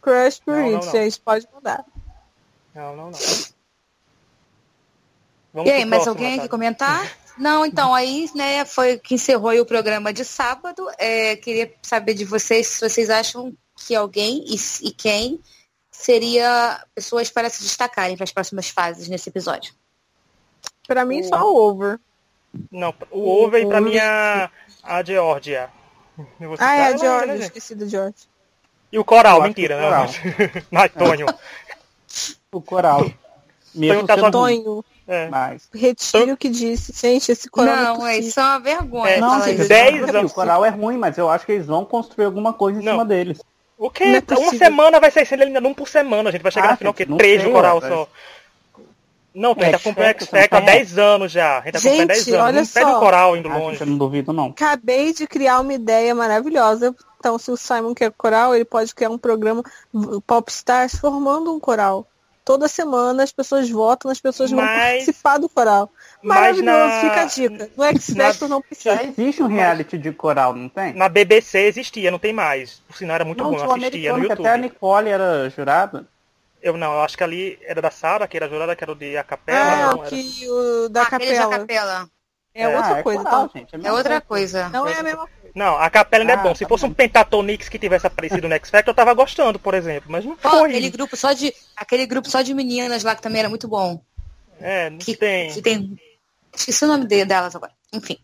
[0.00, 1.84] Crush por Rich, gente, pode mudar.
[2.74, 3.18] Não, não, não.
[5.52, 7.10] Vamos e aí, mais alguém aqui comentar?
[7.38, 10.88] Não, então, aí, né, foi que encerrou o programa de sábado.
[10.98, 14.56] É, queria saber de vocês se vocês acham que alguém e,
[14.86, 15.40] e quem
[15.90, 19.72] seria pessoas para se destacarem para as próximas fases nesse episódio.
[20.86, 21.24] Para mim, o...
[21.24, 21.98] só o over.
[22.70, 24.50] Não, o over e para mim a,
[24.82, 25.70] a Georgia.
[26.58, 28.28] Ah, é a Georgia, né, esqueci do Georgia.
[28.92, 30.06] E o Coral, mentira, né?
[30.70, 31.26] Mas, Tonho.
[32.58, 33.10] O coral.
[33.74, 34.84] Mesmo tá Tonho.
[35.06, 35.28] É.
[35.28, 35.68] Mas...
[35.74, 36.92] Retiro o que disse.
[36.92, 37.98] Gente, esse coral.
[37.98, 39.10] Não, é isso é uma vergonha.
[39.10, 40.32] É, não, gente, 10 anos.
[40.32, 42.92] O coral é ruim, mas eu acho que eles vão construir alguma coisa em não.
[42.92, 43.40] cima deles.
[43.76, 44.22] O quê?
[44.26, 46.28] É uma semana vai ser eliminado um por semana.
[46.28, 47.04] A gente vai chegar ah, na final o quê?
[47.04, 48.08] Três de coral só.
[49.34, 51.58] Não, a gente tá acompanhando o X há 10 anos já.
[51.58, 52.40] A gente tá acompanhando 10 anos.
[52.40, 52.80] Olha não só.
[52.80, 53.80] pede o coral indo longe.
[53.80, 54.46] Eu não duvido, não.
[54.46, 56.94] Acabei de criar uma ideia maravilhosa.
[57.18, 59.64] Então, se o Simon quer coral, ele pode criar um programa
[60.24, 62.06] Popstars formando um coral
[62.44, 65.90] toda semana as pessoas votam, as pessoas mas, vão participar do coral.
[66.22, 67.70] Maravilhoso, na, fica a dica.
[67.76, 68.96] No X-Factor não precisa.
[68.96, 70.92] Já existe um reality de coral, não tem?
[70.92, 72.82] Na BBC existia, não tem mais.
[72.86, 74.40] Por sinal era muito não, bom, eu assistia no YouTube.
[74.40, 76.06] até a Nicole era jurada.
[76.60, 78.94] Eu não, eu acho que ali era da Sara, que era jurada, que era o
[78.94, 79.92] de a capela.
[79.92, 81.50] Ah, que o da ah, capela.
[81.50, 82.08] capela.
[82.54, 83.58] É, é outra ah, coisa, é, coral, tá?
[83.58, 84.68] gente, é, é outra coisa.
[84.68, 85.43] Não é a mesma coisa.
[85.54, 86.54] Não, a capela ainda é ah, é bom.
[86.54, 86.90] Se tá fosse bom.
[86.90, 90.10] um Pentatonix que tivesse aparecido no X Factor, eu tava gostando, por exemplo.
[90.10, 90.70] Mas não foi.
[90.70, 91.54] aquele grupo só de.
[91.76, 94.02] Aquele grupo só de meninas lá que também era muito bom.
[94.58, 95.52] É, não que, tem.
[95.52, 95.98] Que tem.
[96.52, 97.72] Esqueci o nome delas agora.
[97.92, 98.18] Enfim.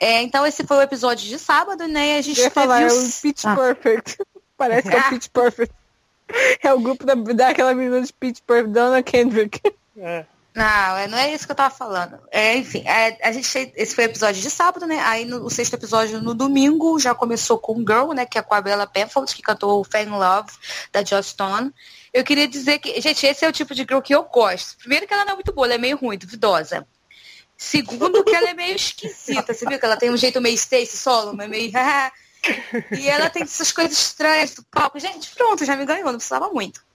[0.00, 2.14] É, então esse foi o episódio de sábado, né?
[2.14, 3.56] E a gente eu ia falar, é o Pitch ah.
[3.56, 4.18] Perfect.
[4.56, 5.74] Parece que é o Pitch Perfect.
[6.62, 9.60] É o grupo da, daquela menina de Pitch Perfect, Donna Kendrick.
[9.96, 10.24] É.
[10.54, 12.18] Não, é, não é isso que eu tava falando.
[12.30, 14.98] É, enfim, é, a gente esse foi o episódio de sábado, né?
[15.04, 18.26] Aí no, o sexto episódio no domingo já começou com Girl, né?
[18.26, 20.50] Que é com a Bella Penfold, que cantou Fan Love,
[20.92, 21.72] da Joss Stone.
[22.12, 24.76] Eu queria dizer que, gente, esse é o tipo de girl que eu gosto.
[24.78, 26.86] Primeiro que ela não é muito boa, ela é meio ruim, duvidosa.
[27.56, 29.52] Segundo que ela é meio esquisita.
[29.52, 31.70] Você viu que ela tem um jeito meio Stacy Solomon, é meio...
[32.96, 34.98] e ela tem essas coisas estranhas do palco.
[34.98, 36.87] Gente, pronto, já me ganhou, não precisava muito.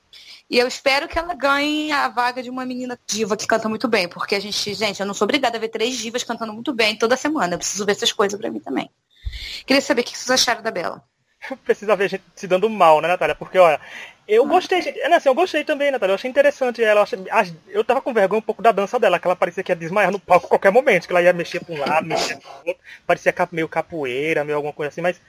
[0.53, 3.87] E eu espero que ela ganhe a vaga de uma menina diva que canta muito
[3.87, 6.71] bem, porque a gente, gente, eu não sou obrigada a ver três divas cantando muito
[6.71, 7.55] bem toda semana.
[7.55, 8.87] Eu preciso ver essas coisas para mim também.
[9.65, 11.03] Queria saber o que vocês acharam da Bela.
[11.65, 13.33] Precisa ver a gente se dando mal, né, Natália?
[13.33, 13.81] Porque, olha,
[14.27, 15.01] eu gostei, gente.
[15.01, 16.11] Assim, eu gostei também, Natália.
[16.11, 16.99] Eu achei interessante ela.
[16.99, 19.71] Eu, achei, eu tava com vergonha um pouco da dança dela, que ela parecia que
[19.71, 22.37] ia desmaiar no palco a qualquer momento, que ela ia mexer pra um lado, mexer
[22.37, 22.83] pro outro.
[23.07, 25.19] Parecia meio capoeira, meio alguma coisa assim, mas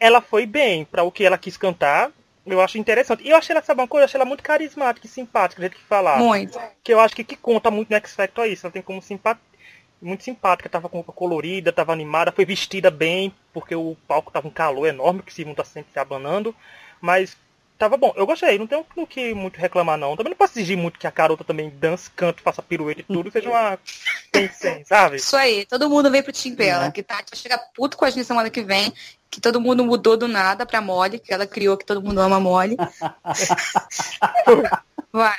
[0.00, 2.10] ela foi bem para o que ela quis cantar.
[2.44, 3.22] Eu acho interessante.
[3.22, 4.02] E eu achei ela, sabe uma coisa?
[4.02, 6.18] Eu achei ela muito carismática e simpática, do jeito que falar.
[6.18, 6.58] Muito.
[6.82, 8.66] Que eu acho que, que conta muito no X Factor é isso.
[8.66, 9.46] Ela tem como simpática.
[10.00, 14.48] Muito simpática, tava com roupa colorida, tava animada, foi vestida bem, porque o palco tava
[14.48, 16.52] um calor enorme, que o Simon tá sempre se abanando.
[17.00, 17.36] Mas
[17.82, 18.12] tava bom.
[18.16, 20.16] Eu gostei, não tenho o que muito reclamar, não.
[20.16, 23.30] Também não posso exigir muito que a garota também dance, canto, faça pirueta e tudo,
[23.30, 23.78] seja uma.
[24.30, 25.16] Pensem, sabe?
[25.16, 26.90] Isso aí, todo mundo vem pro Tim Bella, é.
[26.90, 28.92] que tá, vai chegar puto com a gente semana que vem,
[29.32, 32.38] que todo mundo mudou do nada pra Molly, que ela criou que todo mundo ama
[32.38, 32.76] Molly.
[35.10, 35.38] Vai.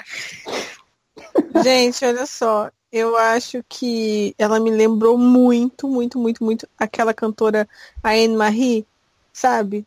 [1.64, 2.72] Gente, olha só.
[2.92, 7.70] Eu acho que ela me lembrou muito, muito, muito, muito aquela cantora
[8.04, 8.88] Anne Marie,
[9.32, 9.86] sabe?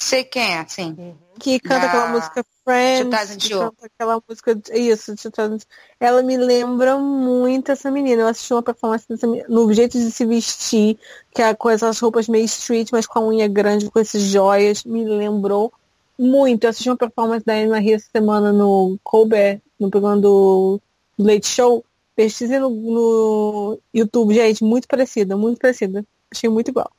[0.00, 0.96] Sei quem é, sim.
[0.98, 1.14] Uhum.
[1.38, 1.86] Que canta da...
[1.88, 3.36] aquela música Friends.
[3.36, 4.58] Que canta aquela música.
[4.72, 5.14] Isso,
[6.00, 8.22] ela me lembra muito essa menina.
[8.22, 10.98] Eu assisti uma performance dessa no jeito de se vestir,
[11.34, 14.84] que é com essas roupas meio street, mas com a unha grande, com esses joias.
[14.84, 15.70] Me lembrou
[16.18, 16.64] muito.
[16.64, 20.80] Eu assisti uma performance da Anne Marie essa semana no Colbert, no programa do
[21.18, 21.84] Late Show.
[22.16, 26.02] Pesquisei no, no YouTube, gente, muito parecida, muito parecida.
[26.32, 26.90] Achei muito igual.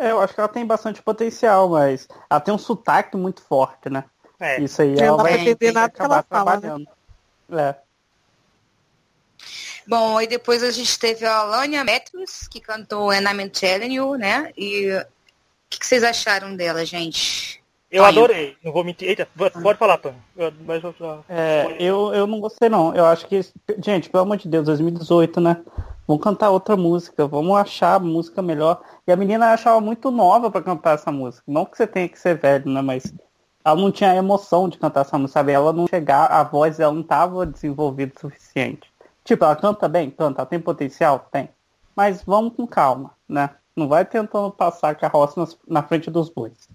[0.00, 3.90] É, eu acho que ela tem bastante potencial, mas ela tem um sotaque muito forte,
[3.90, 4.04] né?
[4.40, 4.58] É.
[4.58, 6.60] Isso aí ela vai entender nada que ela fala, né?
[6.60, 6.88] trabalhando.
[7.52, 7.74] É.
[9.86, 14.14] Bom, e depois a gente teve a Alania Matthews, que cantou And I'm Telling You,
[14.14, 14.50] né?
[14.56, 15.04] E o
[15.68, 17.62] que, que vocês acharam dela, gente?
[17.90, 19.08] Eu adorei, não vou mentir.
[19.08, 19.28] Eita,
[19.62, 20.16] pode falar, Tony.
[20.36, 20.52] Eu,
[21.28, 22.94] é, eu, eu não gostei não.
[22.94, 23.44] Eu acho que,
[23.84, 25.60] gente, pelo amor de Deus, 2018, né?
[26.10, 28.80] Vamos cantar outra música, vamos achar a música melhor.
[29.06, 31.44] E a menina achava muito nova para cantar essa música.
[31.46, 32.82] Não que você tenha que ser velho, né?
[32.82, 33.14] Mas
[33.64, 35.52] ela não tinha emoção de cantar essa música, sabe?
[35.52, 38.92] Ela não chegar, a voz dela não estava desenvolvida o suficiente.
[39.22, 40.10] Tipo, ela canta bem?
[40.10, 40.40] Canta.
[40.40, 41.28] Ela tem potencial?
[41.30, 41.48] Tem.
[41.94, 43.50] Mas vamos com calma, né?
[43.76, 46.68] Não vai tentando passar a carroça na frente dos bois.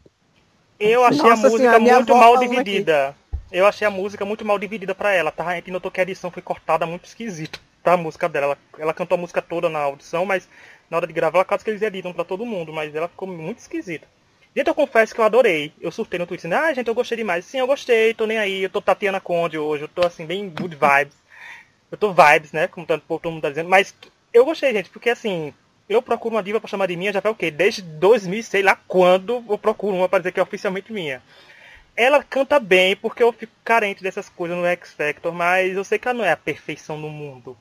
[0.79, 3.09] Eu achei Nossa a música senhora, muito mal dividida.
[3.09, 3.17] Aqui.
[3.51, 5.45] Eu achei a música muito mal dividida para ela, tá?
[5.45, 8.45] A gente notou que a edição foi cortada muito esquisito pra música dela.
[8.47, 10.49] Ela, ela cantou a música toda na audição, mas
[10.89, 13.59] na hora de gravar, caso que eles editam pra todo mundo, mas ela ficou muito
[13.59, 14.07] esquisita.
[14.55, 15.71] Gente, eu confesso que eu adorei.
[15.79, 17.45] Eu surtei no Twitter, ah, gente, eu gostei demais.
[17.45, 18.63] Sim, eu gostei, tô nem aí.
[18.63, 21.15] Eu tô Tatiana Conde hoje, eu tô assim, bem good vibes.
[21.91, 22.67] Eu tô vibes, né?
[22.67, 23.69] Como tanto todo mundo tá dizendo.
[23.69, 23.93] Mas
[24.33, 25.53] eu gostei, gente, porque assim,
[25.87, 27.51] eu procuro uma diva pra chamar de minha já foi o quê?
[27.51, 31.21] Desde 2000, sei lá quando eu procuro uma pra dizer que é oficialmente minha.
[31.95, 35.99] Ela canta bem, porque eu fico carente dessas coisas no X Factor, mas eu sei
[35.99, 37.55] que ela não é a perfeição do mundo.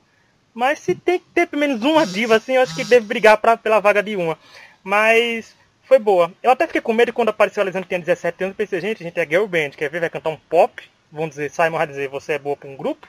[0.55, 3.37] Mas se tem que ter pelo menos uma diva, assim, eu acho que deve brigar
[3.37, 4.39] pra, pela vaga de uma.
[4.81, 6.31] Mas foi boa.
[6.41, 8.55] Eu até fiquei com medo quando apareceu a Alessandra que tinha 17 anos.
[8.55, 9.99] Pensei, gente, a gente é girl band, quer ver?
[9.99, 10.81] Vai cantar um pop.
[11.11, 13.05] Vão dizer, Simon vai dizer, você é boa pra um grupo.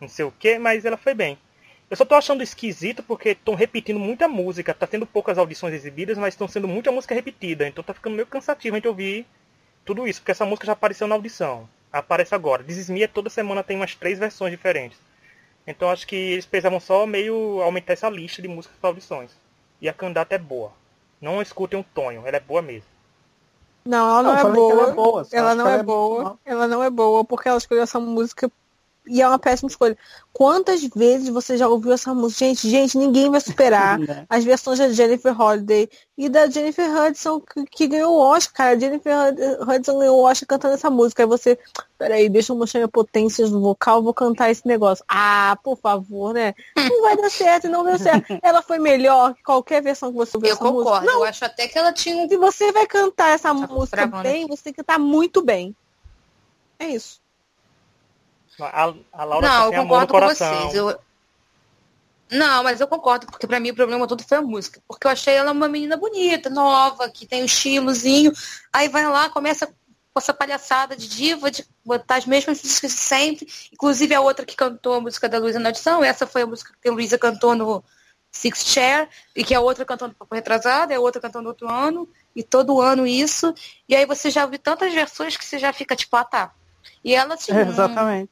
[0.00, 1.36] Não sei o que, mas ela foi bem.
[1.90, 4.72] Eu só tô achando esquisito porque estão repetindo muita música.
[4.72, 7.68] Tá tendo poucas audições exibidas, mas estão sendo muita música repetida.
[7.68, 9.26] Então tá ficando meio cansativo a gente ouvir
[9.84, 11.68] tudo isso, porque essa música já apareceu na audição.
[11.92, 12.64] Aparece agora.
[12.64, 14.98] This Is toda semana tem umas três versões diferentes.
[15.66, 19.30] Então acho que eles precisavam só meio aumentar essa lista de músicas para audições.
[19.80, 20.72] E a candidata é boa.
[21.20, 22.88] Não escutem o Tonho, ela é boa mesmo.
[23.84, 24.72] Não, ela não, não é, boa.
[24.72, 25.26] Ela é boa.
[25.32, 26.38] Ela não é, é boa.
[26.44, 28.50] Ela não é boa porque ela escolheu essa música
[29.06, 29.96] e é uma péssima escolha.
[30.32, 32.44] Quantas vezes você já ouviu essa música?
[32.44, 34.26] Gente, gente, ninguém vai superar né?
[34.28, 35.88] as versões da Jennifer Holiday
[36.18, 38.76] e da Jennifer Hudson que, que ganhou o Oscar, cara.
[38.76, 39.14] A Jennifer
[39.68, 41.22] Hudson ganhou o Oscar cantando essa música.
[41.22, 41.58] Aí você,
[41.98, 45.04] peraí, deixa eu mostrar minha potência no vocal, vou cantar esse negócio.
[45.08, 46.54] Ah, por favor, né?
[46.76, 48.38] Não vai dar certo, não deu certo.
[48.42, 50.50] Ela foi melhor que qualquer versão que você ouviu.
[50.50, 51.06] Eu concordo, música.
[51.06, 51.20] Não.
[51.20, 52.28] eu acho até que ela tinha um.
[52.28, 55.74] Se você vai cantar essa tá música bem, você tem que cantar muito bem.
[56.78, 57.20] É isso.
[58.60, 60.74] A, a Laura não, eu concordo com vocês.
[60.74, 60.98] Eu...
[62.30, 64.80] Não, mas eu concordo, porque para mim o problema todo foi a música.
[64.88, 68.32] Porque eu achei ela uma menina bonita, nova, que tem um estilozinho.
[68.72, 72.98] Aí vai lá, começa com essa palhaçada de diva, de botar as mesmas músicas de
[72.98, 73.46] sempre.
[73.72, 76.72] Inclusive a outra que cantou a música da Luísa na audição, essa foi a música
[76.80, 77.84] que a Luísa cantou no
[78.32, 81.48] Six Chair, e que a outra cantou no Papo Retrasado, e a outra cantou no
[81.48, 83.54] outro ano, e todo ano isso.
[83.88, 86.52] E aí você já ouviu tantas versões que você já fica tipo, ah tá.
[87.04, 87.52] E ela assim.
[87.52, 88.30] É, exatamente.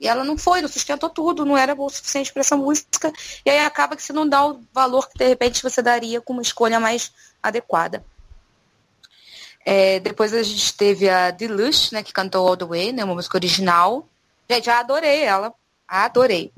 [0.00, 3.12] E ela não foi, não sustentou tudo, não era bom o suficiente para essa música.
[3.44, 6.32] E aí acaba que você não dá o valor que de repente você daria com
[6.32, 8.04] uma escolha mais adequada.
[9.64, 13.14] É, depois a gente teve a Deluxe, né, que cantou All the Way, né, uma
[13.14, 14.08] música original.
[14.48, 15.52] Gente, já adorei ela.
[15.88, 16.52] Adorei.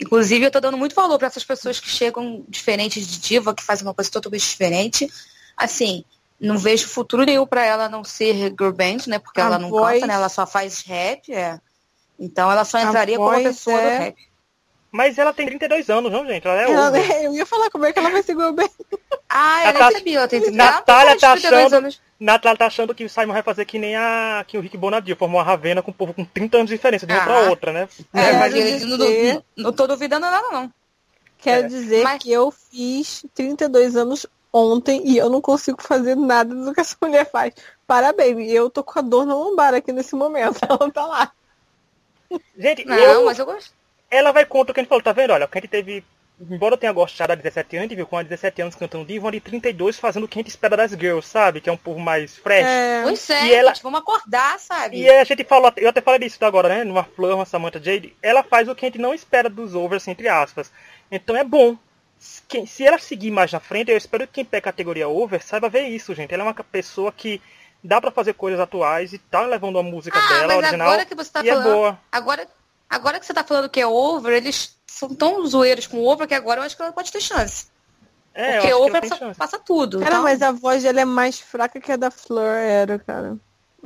[0.00, 3.62] Inclusive, eu tô dando muito valor para essas pessoas que chegam diferentes de diva, que
[3.62, 5.08] fazem uma coisa totalmente diferente.
[5.56, 6.04] Assim,
[6.40, 9.18] não vejo futuro nenhum para ela não ser girl band, né?
[9.18, 9.94] Porque a ela não voz...
[9.94, 10.14] canta, né?
[10.14, 11.60] Ela só faz rap, é.
[12.18, 13.98] Então ela só entraria como pessoa é...
[13.98, 14.34] do rap.
[14.92, 16.46] Mas ela tem 32 anos, não, gente?
[16.46, 18.70] Ela é ela, Eu ia falar como é que ela vai ser bem.
[19.28, 19.90] Ah, eu tá...
[19.90, 22.00] sabia, ela tem 32 Natália tá achando, anos.
[22.20, 25.16] Natália tá achando que o Simon vai fazer que nem a que o Rick Bonadio,
[25.16, 27.24] formou uma Ravena com um povo com 30 anos de diferença de uma ah.
[27.24, 27.88] pra outra, né?
[28.12, 28.86] É, é mas dizer...
[28.86, 30.72] não, não, não tô duvidando nada, não.
[31.38, 31.68] Quero é.
[31.68, 32.22] dizer mas...
[32.22, 36.96] que eu fiz 32 anos ontem e eu não consigo fazer nada do que essa
[37.02, 37.52] mulher faz.
[37.84, 40.60] Parabéns, eu tô com a dor na lombar aqui nesse momento.
[40.70, 41.32] Ela tá lá.
[42.56, 43.72] Gente, não, eu, mas eu gosto.
[44.10, 45.32] Ela vai contra o que a gente falou, tá vendo?
[45.32, 46.04] Olha, o que a gente teve.
[46.40, 49.38] Embora eu tenha gostado da 17 anos, viu com a 17 anos cantando Diva, de
[49.38, 51.60] 32 fazendo o que a gente espera das girls, sabe?
[51.60, 52.66] Que é um povo mais fresh.
[52.66, 53.72] É, pois é, e ela...
[53.72, 55.00] Gente, vamos acordar, sabe?
[55.00, 56.82] E a gente falou, eu até falei disso agora, né?
[56.82, 60.02] Numa Flor, uma Samantha Jade, ela faz o que a gente não espera dos overs,
[60.02, 60.72] assim, entre aspas.
[61.08, 61.78] Então é bom.
[62.18, 65.68] Se ela seguir mais na frente, eu espero que quem pega a categoria over saiba
[65.68, 66.34] ver isso, gente.
[66.34, 67.40] Ela é uma pessoa que
[67.84, 71.04] dá para fazer coisas atuais e tá levando a música ah, dela, mas original, agora
[71.04, 71.98] que você tá e é falando, é boa.
[72.10, 72.48] Agora,
[72.88, 76.34] agora que você tá falando que é over, eles são tão zoeiros com over que
[76.34, 77.66] agora eu acho que ela pode ter chance.
[78.32, 80.00] É, Porque over passa, passa, tudo.
[80.00, 80.22] Cara, então...
[80.22, 83.36] mas a voz dela é mais fraca que a da Flor era, cara.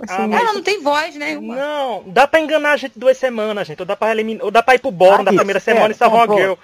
[0.01, 0.41] Assim, ah, mas...
[0.41, 1.35] Ela não tem voz, né?
[1.37, 3.81] Não, dá pra enganar a gente duas semanas, gente.
[3.81, 5.91] Ou dá pra, eliminar, ou dá pra ir pro bórum ah, da primeira semana é,
[5.91, 6.55] e salvar uma girl.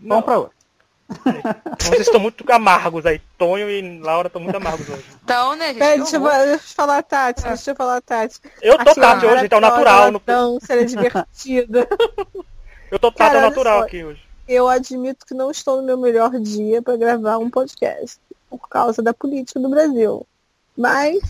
[0.00, 0.57] Vamos pra outra.
[1.78, 3.20] Vocês estão muito amargos aí.
[3.38, 5.04] Tonho e Laura estão muito amargos hoje.
[5.24, 5.78] Então, né, gente?
[5.78, 7.46] deixa, eu, deixa eu falar, Tati.
[7.46, 7.48] É.
[7.48, 8.40] Deixa eu falar, Tati.
[8.60, 10.12] Eu tô Tati hoje, então natural.
[10.12, 10.18] No...
[10.18, 11.88] Então, seria divertida.
[12.90, 14.22] eu tô Tati natural aqui hoje.
[14.46, 18.18] Eu admito que não estou no meu melhor dia para gravar um podcast.
[18.50, 20.26] Por causa da política do Brasil.
[20.76, 21.20] Mas.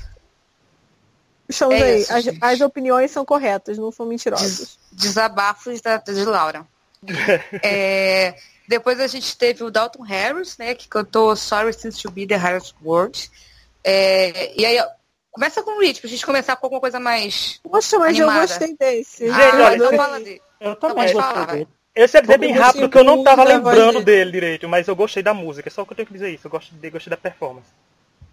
[1.48, 2.00] Estamos é aí.
[2.02, 4.78] Isso, as, as, opiniões são corretas, não são mentirosas.
[4.92, 6.66] Desabafos da, de Laura.
[7.62, 8.34] é.
[8.68, 12.36] Depois a gente teve o Dalton Harris, né, que cantou Sorry Since to Be the
[12.36, 13.30] Hardest Word.
[13.82, 14.78] É, e aí,
[15.30, 17.58] começa com o Rich, pra gente começar com alguma coisa mais.
[17.62, 18.38] Poxa, mas animada.
[18.38, 19.24] eu gostei desse.
[19.30, 20.42] Ah, gente, olha, então fala dele.
[20.60, 21.68] Eu também então gostei dele.
[21.94, 25.22] Eu sei dizer bem rápido porque eu não tava lembrando dele direito, mas eu gostei
[25.22, 27.68] da música, é só que eu tenho que dizer isso, eu gostei, gostei da performance.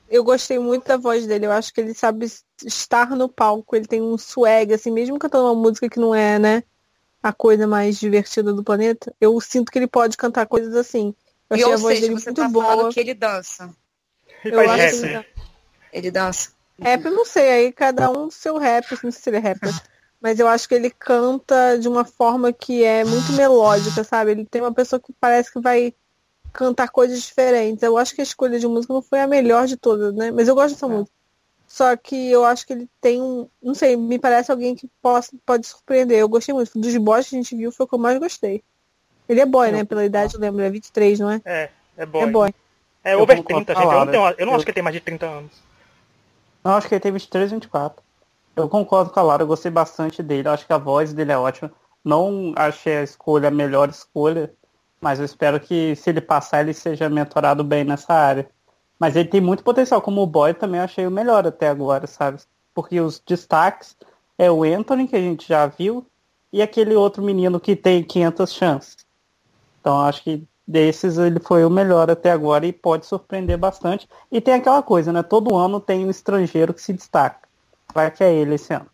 [0.08, 2.28] Eu gostei muito da voz dele, eu acho que ele sabe
[2.64, 6.38] estar no palco, ele tem um swag, assim, mesmo cantando uma música que não é,
[6.38, 6.64] né?
[7.26, 11.12] A coisa mais divertida do planeta, eu sinto que ele pode cantar coisas assim.
[11.50, 12.94] Eu e achei a voz seja, dele muito tá boa.
[12.94, 13.76] que ele dança.
[14.44, 15.26] Eu acho rap, que ele,
[15.92, 16.52] ele dança.
[16.80, 19.74] Rap, eu não sei, aí cada um seu rap, não sei se ele é rapper.
[20.22, 24.30] Mas eu acho que ele canta de uma forma que é muito melódica, sabe?
[24.30, 25.96] Ele tem uma pessoa que parece que vai
[26.54, 27.82] cantar coisas diferentes.
[27.82, 30.30] Eu acho que a escolha de música não foi a melhor de todas, né?
[30.30, 30.90] Mas eu gosto dessa é.
[30.90, 31.15] música.
[31.76, 33.50] Só que eu acho que ele tem um.
[33.62, 36.18] Não sei, me parece alguém que possa, pode surpreender.
[36.18, 36.72] Eu gostei muito.
[36.74, 38.64] Dos boys que a gente viu foi o que eu mais gostei.
[39.28, 39.84] Ele é boy, né?
[39.84, 40.62] Pela idade, eu lembro.
[40.62, 41.42] É 23, não é?
[41.44, 42.24] É, é boy.
[42.24, 42.56] É boy.
[43.04, 43.84] É over 30, gente.
[43.84, 44.56] Eu não, tenho, eu não eu...
[44.56, 45.52] acho que ele tem mais de 30 anos.
[46.64, 48.02] Não, acho que ele tem 23, 24.
[48.56, 50.48] Eu concordo com a Lara, eu gostei bastante dele.
[50.48, 51.74] Eu acho que a voz dele é ótima.
[52.02, 54.50] Não achei a escolha a melhor escolha,
[55.02, 58.50] mas eu espero que se ele passar, ele seja mentorado bem nessa área.
[59.00, 60.02] Mas ele tem muito potencial.
[60.02, 62.42] Como o boy também achei o melhor até agora, sabe?
[62.74, 63.96] Porque os destaques
[64.38, 66.06] é o Anthony, que a gente já viu,
[66.52, 68.98] e aquele outro menino que tem 500 chances.
[69.80, 74.10] Então acho que desses ele foi o melhor até agora e pode surpreender bastante.
[74.32, 75.22] E tem aquela coisa, né?
[75.22, 77.48] Todo ano tem um estrangeiro que se destaca.
[77.94, 78.90] Vai que é ele esse ano.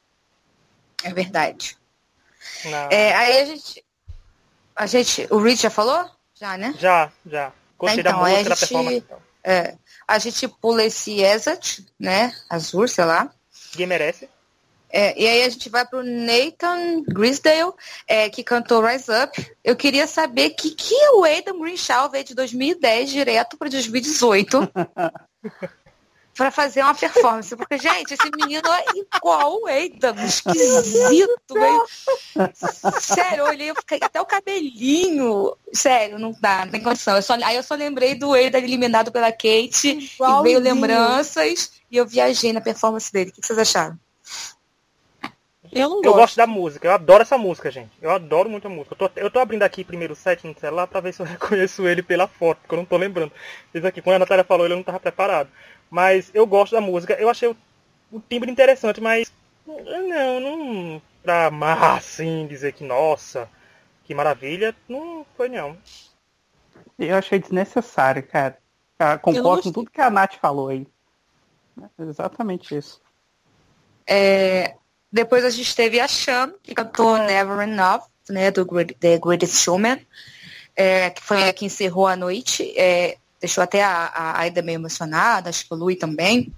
[1.03, 1.77] É verdade.
[2.89, 3.85] É, aí a gente.
[4.75, 5.27] A gente.
[5.31, 6.05] O Rich já falou?
[6.35, 6.75] Já, né?
[6.77, 7.51] Já, já.
[7.77, 8.97] Gostei então, da música, gente, da performance.
[8.97, 9.30] Então.
[9.43, 9.75] É,
[10.07, 12.33] a gente pula esse Exat, né?
[12.49, 13.31] Azul, sei lá.
[13.73, 14.29] Quem merece.
[14.93, 17.71] É, e aí a gente vai pro Nathan Grisdale,
[18.05, 19.55] é, que cantou Rise Up.
[19.63, 24.69] Eu queria saber que que o Adam Greenshaw veio de 2010 direto para 2018
[26.41, 27.55] para fazer uma performance.
[27.55, 28.83] Porque, gente, esse menino é
[29.15, 31.53] igual o Adam, esquisito.
[31.53, 31.85] Meio...
[32.99, 35.55] Sério, eu olhei, eu fiquei até o cabelinho.
[35.71, 37.15] Sério, não dá, não tem condição.
[37.15, 41.97] Eu só, aí eu só lembrei do Adam eliminado pela Kate, e veio lembranças, e
[41.97, 43.29] eu viajei na performance dele.
[43.29, 43.99] O que vocês acharam?
[45.71, 46.05] Eu não gosto.
[46.05, 47.91] Eu gosto da música, eu adoro essa música, gente.
[48.01, 48.93] Eu adoro muito a música.
[48.93, 51.25] Eu tô, eu tô abrindo aqui primeiro o set no celular pra ver se eu
[51.27, 53.31] reconheço ele pela foto, porque eu não tô lembrando.
[53.73, 55.49] Isso aqui, quando a Natália falou, ele não tava preparado.
[55.91, 57.13] Mas eu gosto da música.
[57.15, 57.57] Eu achei o,
[58.09, 59.31] o timbre interessante, mas.
[59.67, 61.01] Não, não.
[61.21, 63.47] Pra amar assim, dizer que, nossa,
[64.05, 65.77] que maravilha, não foi não.
[66.97, 68.57] Eu achei desnecessário, cara.
[69.21, 70.87] Concordo com tudo que a Nath falou aí.
[71.99, 73.01] É exatamente isso.
[74.07, 74.75] É,
[75.11, 80.05] depois a gente teve a Sean, que cantou Never Enough, né, do The Greatest Showman,
[80.75, 82.73] é, que foi a que encerrou a noite.
[82.77, 86.53] É, deixou até a, a Aida meio emocionada, acho que o Louis também.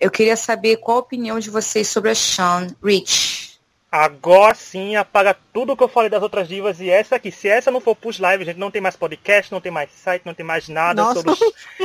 [0.00, 3.60] Eu queria saber qual a opinião de vocês sobre a Sean Rich.
[3.90, 7.30] Agora sim apaga tudo que eu falei das outras divas e essa aqui.
[7.30, 10.24] Se essa não for push live, gente, não tem mais podcast, não tem mais site,
[10.24, 11.02] não tem mais nada.
[11.02, 11.22] Nossa.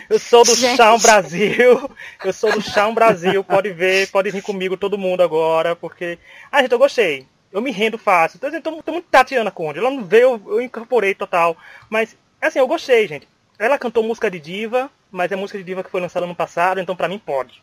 [0.09, 1.91] Eu sou do, eu Chão Brasil.
[2.23, 3.43] Eu sou do Chão Brasil.
[3.43, 6.17] Pode ver, pode vir comigo todo mundo agora, porque.
[6.49, 7.27] Ah, gente, eu gostei.
[7.51, 8.39] Eu me rendo fácil.
[8.39, 9.79] Tô, tô, tô muito Tatiana Conde.
[9.79, 11.57] Ela não veio, eu incorporei total.
[11.89, 13.27] Mas, assim, eu gostei, gente.
[13.60, 16.80] Ela cantou música de diva, mas é música de diva que foi lançada no passado,
[16.80, 17.62] então pra mim pode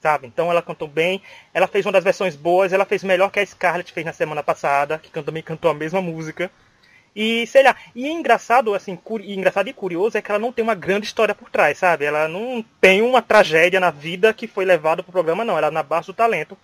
[0.00, 0.26] sabe?
[0.26, 1.20] Então ela cantou bem,
[1.52, 4.42] ela fez uma das versões boas, ela fez melhor que a Scarlett fez na semana
[4.42, 6.50] passada, que também cantou a mesma música.
[7.14, 10.52] E sei lá, e é engraçado, assim, e engraçado e curioso é que ela não
[10.52, 12.04] tem uma grande história por trás, sabe?
[12.04, 15.56] Ela não tem uma tragédia na vida que foi levada pro programa, não.
[15.56, 16.58] Ela é na base do talento.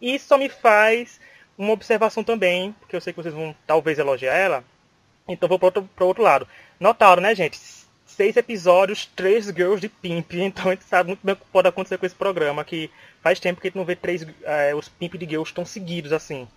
[0.00, 1.20] E só me faz
[1.58, 4.64] uma observação também, porque eu sei que vocês vão talvez elogiar ela.
[5.28, 6.46] Então vou pro outro, pro outro lado.
[6.78, 7.58] Notaram, né, gente?
[8.10, 10.32] Seis episódios, três girls de pimp.
[10.40, 12.64] Então a gente sabe muito bem o que pode acontecer com esse programa.
[12.64, 12.90] Que
[13.22, 16.12] faz tempo que a gente não vê três é, os pimp de girls tão seguidos
[16.12, 16.48] assim.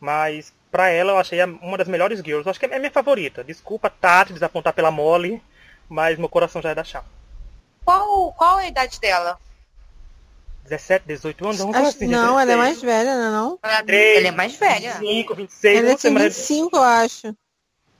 [0.00, 2.46] Mas pra ela eu achei uma das melhores girls.
[2.46, 3.44] Eu acho que é a minha favorita.
[3.44, 5.42] Desculpa, Tati, desapontar pela Molly.
[5.88, 7.04] Mas meu coração já é da chá.
[7.84, 9.38] Qual, qual a idade dela?
[10.64, 11.60] 17, 18 anos?
[11.60, 13.82] Acho, assim, não, ela é mais velha, não é?
[13.82, 14.94] 3, ela é mais velha.
[14.94, 17.32] 25, 26, ela tem 25, eu acho.
[17.32, 17.38] Tá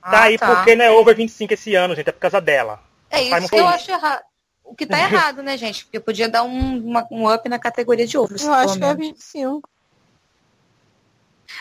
[0.01, 0.55] ah, aí tá.
[0.55, 2.09] porque não é over 25 esse ano, gente.
[2.09, 2.79] É por causa dela.
[3.09, 4.23] É isso que eu acho errado.
[4.63, 5.85] O que tá errado, né, gente?
[5.85, 8.43] Porque podia dar um, uma, um up na categoria de ovos.
[8.43, 9.69] Eu acho que é 25.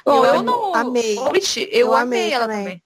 [0.05, 1.17] Bom, eu, eu não amei.
[1.19, 1.33] eu,
[1.71, 2.65] eu amei ela também.
[2.65, 2.83] também.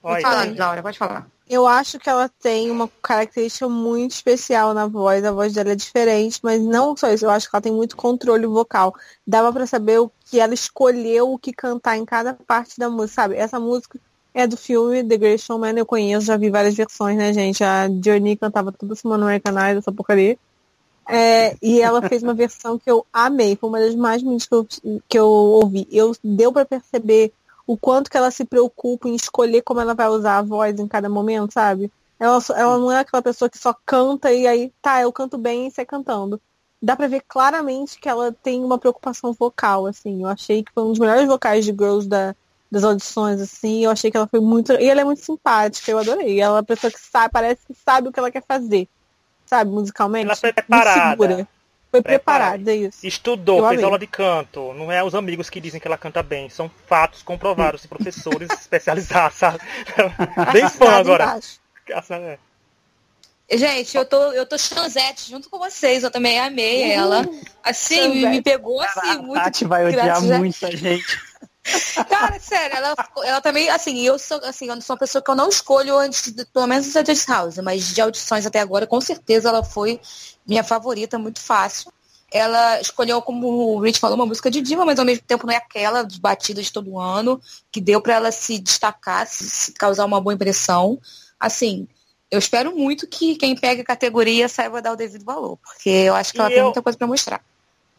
[0.00, 1.26] Pode falar, Laura, pode falar.
[1.48, 5.24] Eu acho que ela tem uma característica muito especial na voz.
[5.24, 7.24] A voz dela é diferente, mas não só isso.
[7.24, 8.94] Eu acho que ela tem muito controle vocal.
[9.26, 13.22] Dava para saber o que ela escolheu o que cantar em cada parte da música,
[13.22, 13.36] sabe?
[13.36, 13.98] Essa música
[14.40, 17.64] é do filme The Great Showman, eu conheço, já vi várias versões, né, gente?
[17.64, 20.38] A Journey cantava toda semana no American Idol, essa porcaria.
[21.08, 24.54] É, e ela fez uma versão que eu amei, foi uma das mais bonitas que
[24.54, 24.66] eu,
[25.08, 25.88] que eu ouvi.
[25.90, 27.32] Eu, deu para perceber
[27.66, 30.86] o quanto que ela se preocupa em escolher como ela vai usar a voz em
[30.86, 31.90] cada momento, sabe?
[32.20, 35.66] Ela, ela não é aquela pessoa que só canta e aí, tá, eu canto bem
[35.66, 36.40] e sai cantando.
[36.80, 40.22] Dá pra ver claramente que ela tem uma preocupação vocal, assim.
[40.22, 42.36] Eu achei que foi um dos melhores vocais de Girls da,
[42.70, 44.72] das audições, assim, eu achei que ela foi muito.
[44.72, 46.40] E ela é muito simpática, eu adorei.
[46.40, 48.88] Ela é uma pessoa que sabe, parece que sabe o que ela quer fazer.
[49.46, 50.26] Sabe, musicalmente.
[50.26, 51.48] Ela foi preparada.
[51.90, 53.06] Foi preparada, é isso.
[53.06, 53.84] Estudou, eu fez amei.
[53.84, 54.74] aula de canto.
[54.74, 56.50] Não é os amigos que dizem que ela canta bem.
[56.50, 59.58] São fatos comprovados de professores especializados, sabe?
[60.52, 61.40] Bem fã agora.
[63.50, 66.04] Gente, eu tô, eu tô chanzete junto com vocês.
[66.04, 67.26] Eu também amei ela.
[67.64, 69.40] Assim, me, me pegou assim, muito.
[69.40, 71.18] A Tati vai odiar muita gente.
[72.08, 72.94] Cara, sério, ela,
[73.24, 76.32] ela também, assim, eu sou, assim, eu sou uma pessoa que eu não escolho antes,
[76.32, 80.00] de, pelo menos no Just House, mas de audições até agora, com certeza ela foi
[80.46, 81.92] minha favorita, muito fácil.
[82.30, 85.54] Ela escolheu, como o Rich falou, uma música de diva, mas ao mesmo tempo não
[85.54, 87.40] é aquela de batida de todo ano,
[87.72, 90.98] que deu para ela se destacar, se, se causar uma boa impressão.
[91.40, 91.88] Assim,
[92.30, 96.14] eu espero muito que quem pega a categoria saiba dar o devido valor, porque eu
[96.14, 96.64] acho que ela e tem eu...
[96.64, 97.40] muita coisa para mostrar.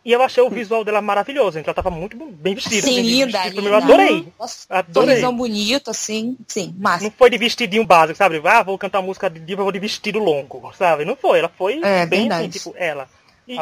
[0.03, 2.87] E eu achei o visual dela maravilhoso, então ela tava muito bem vestida.
[2.87, 3.69] Sim, linda, linda.
[3.69, 4.27] Eu adorei.
[4.39, 5.09] Nossa, adorei.
[5.09, 7.03] Sorrisão bonito, assim, sim, massa.
[7.03, 8.41] Não foi de vestidinho básico, sabe?
[8.45, 11.03] Ah, vou cantar uma música de diva, vou de vestido longo, sabe?
[11.03, 13.07] Não foi, ela foi é, bem assim, tipo, ela.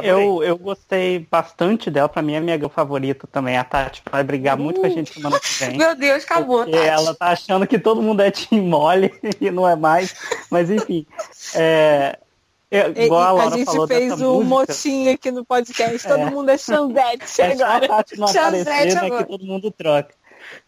[0.03, 3.57] Eu, eu gostei bastante dela, pra mim é minha favorita também.
[3.57, 5.77] A Tati vai brigar uh, muito com a gente semana que vem.
[5.79, 6.65] Meu Deus, acabou.
[6.65, 6.77] Tati.
[6.77, 10.13] ela tá achando que todo mundo é Team Mole e não é mais.
[10.51, 11.05] Mas enfim.
[11.55, 12.19] É,
[12.69, 14.73] é, igual a, Laura a gente fez um música.
[14.73, 16.29] motim aqui no podcast, todo é.
[16.29, 17.87] mundo é Xandete é agora.
[18.17, 20.13] Não aparecer, né, que todo mundo troca.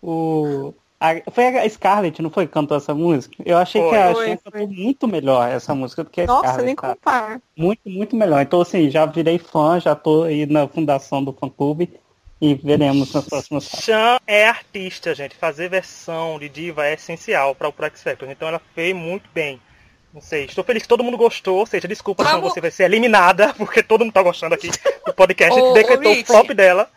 [0.01, 3.35] O, a, foi a Scarlett, não foi que cantou essa música?
[3.45, 6.41] Eu achei foi, que a Cher cantou muito melhor essa música do que a Nossa,
[6.41, 6.65] Scarlett.
[6.65, 6.95] nem tá?
[6.95, 7.41] compara.
[7.55, 8.41] Muito, muito melhor.
[8.41, 11.89] Então, assim, já virei fã, já tô aí na fundação do fã-clube
[12.41, 15.35] e veremos nas próximas Chan é artista, gente.
[15.35, 18.29] Fazer versão de diva é essencial para o Pro X Factor.
[18.29, 19.59] Então ela fez muito bem.
[20.13, 21.59] Não sei, estou feliz que todo mundo gostou.
[21.59, 22.49] Ou seja, desculpa, Vamos...
[22.49, 24.69] você vai ser eliminada, porque todo mundo tá gostando aqui
[25.05, 25.57] do podcast.
[25.57, 26.89] A gente decretou o flop dela.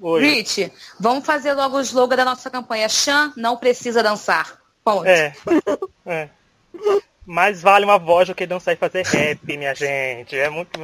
[0.00, 0.20] Oi.
[0.20, 2.88] Rich, vamos fazer logo o slogan da nossa campanha.
[2.88, 4.60] Chan não precisa dançar.
[4.84, 5.06] Ponto.
[5.06, 5.32] É.
[6.04, 6.28] é.
[7.24, 10.36] Mais vale uma voz do que dançar e fazer rap, minha gente.
[10.36, 10.78] É muito.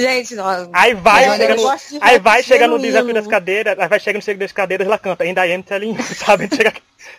[0.00, 0.70] Gente, não.
[0.72, 1.68] Aí vai, chega no,
[2.00, 4.98] aí vai chegar no desafio das cadeiras, aí vai chegar no desafio das cadeiras ela
[4.98, 5.24] canta.
[5.24, 6.48] Ainda am telling sabe?
[6.54, 6.72] Chega,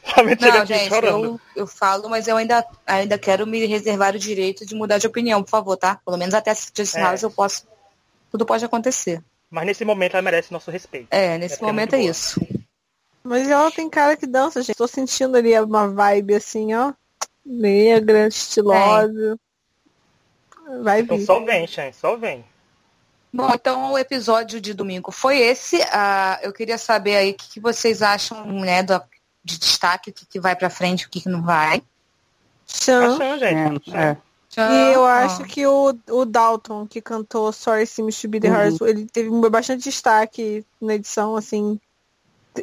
[0.04, 0.30] sabe?
[0.40, 4.66] Chega não, gente, eu, eu falo, mas eu ainda, ainda quero me reservar o direito
[4.66, 6.00] de mudar de opinião, por favor, tá?
[6.04, 7.26] Pelo menos até assistir sinais é.
[7.26, 7.68] eu posso.
[8.32, 9.22] Tudo pode acontecer.
[9.50, 11.08] Mas nesse momento ela merece nosso respeito.
[11.12, 12.40] É, nesse é momento é, é isso.
[13.24, 14.76] Mas ela tem cara que dança, gente.
[14.76, 16.94] Tô sentindo ali uma vibe assim, ó.
[17.46, 19.38] Negra, estilosa.
[19.38, 19.52] É.
[20.80, 21.26] Vai então vir.
[21.26, 22.44] só vem, Shan, só vem.
[23.34, 25.78] Bom, então o episódio de domingo foi esse.
[25.78, 29.02] Uh, eu queria saber aí o que, que, vocês acham, né, do,
[29.44, 31.82] de destaque, o que, que vai pra frente, o que, que não vai.
[32.68, 33.18] Chan.
[33.18, 33.96] Chan, gente.
[33.96, 34.18] É,
[34.58, 34.92] é.
[34.92, 38.86] E eu acho que o, o Dalton, que cantou Sorry Seems to Be the uhum.
[38.86, 41.80] ele teve bastante destaque na edição, assim.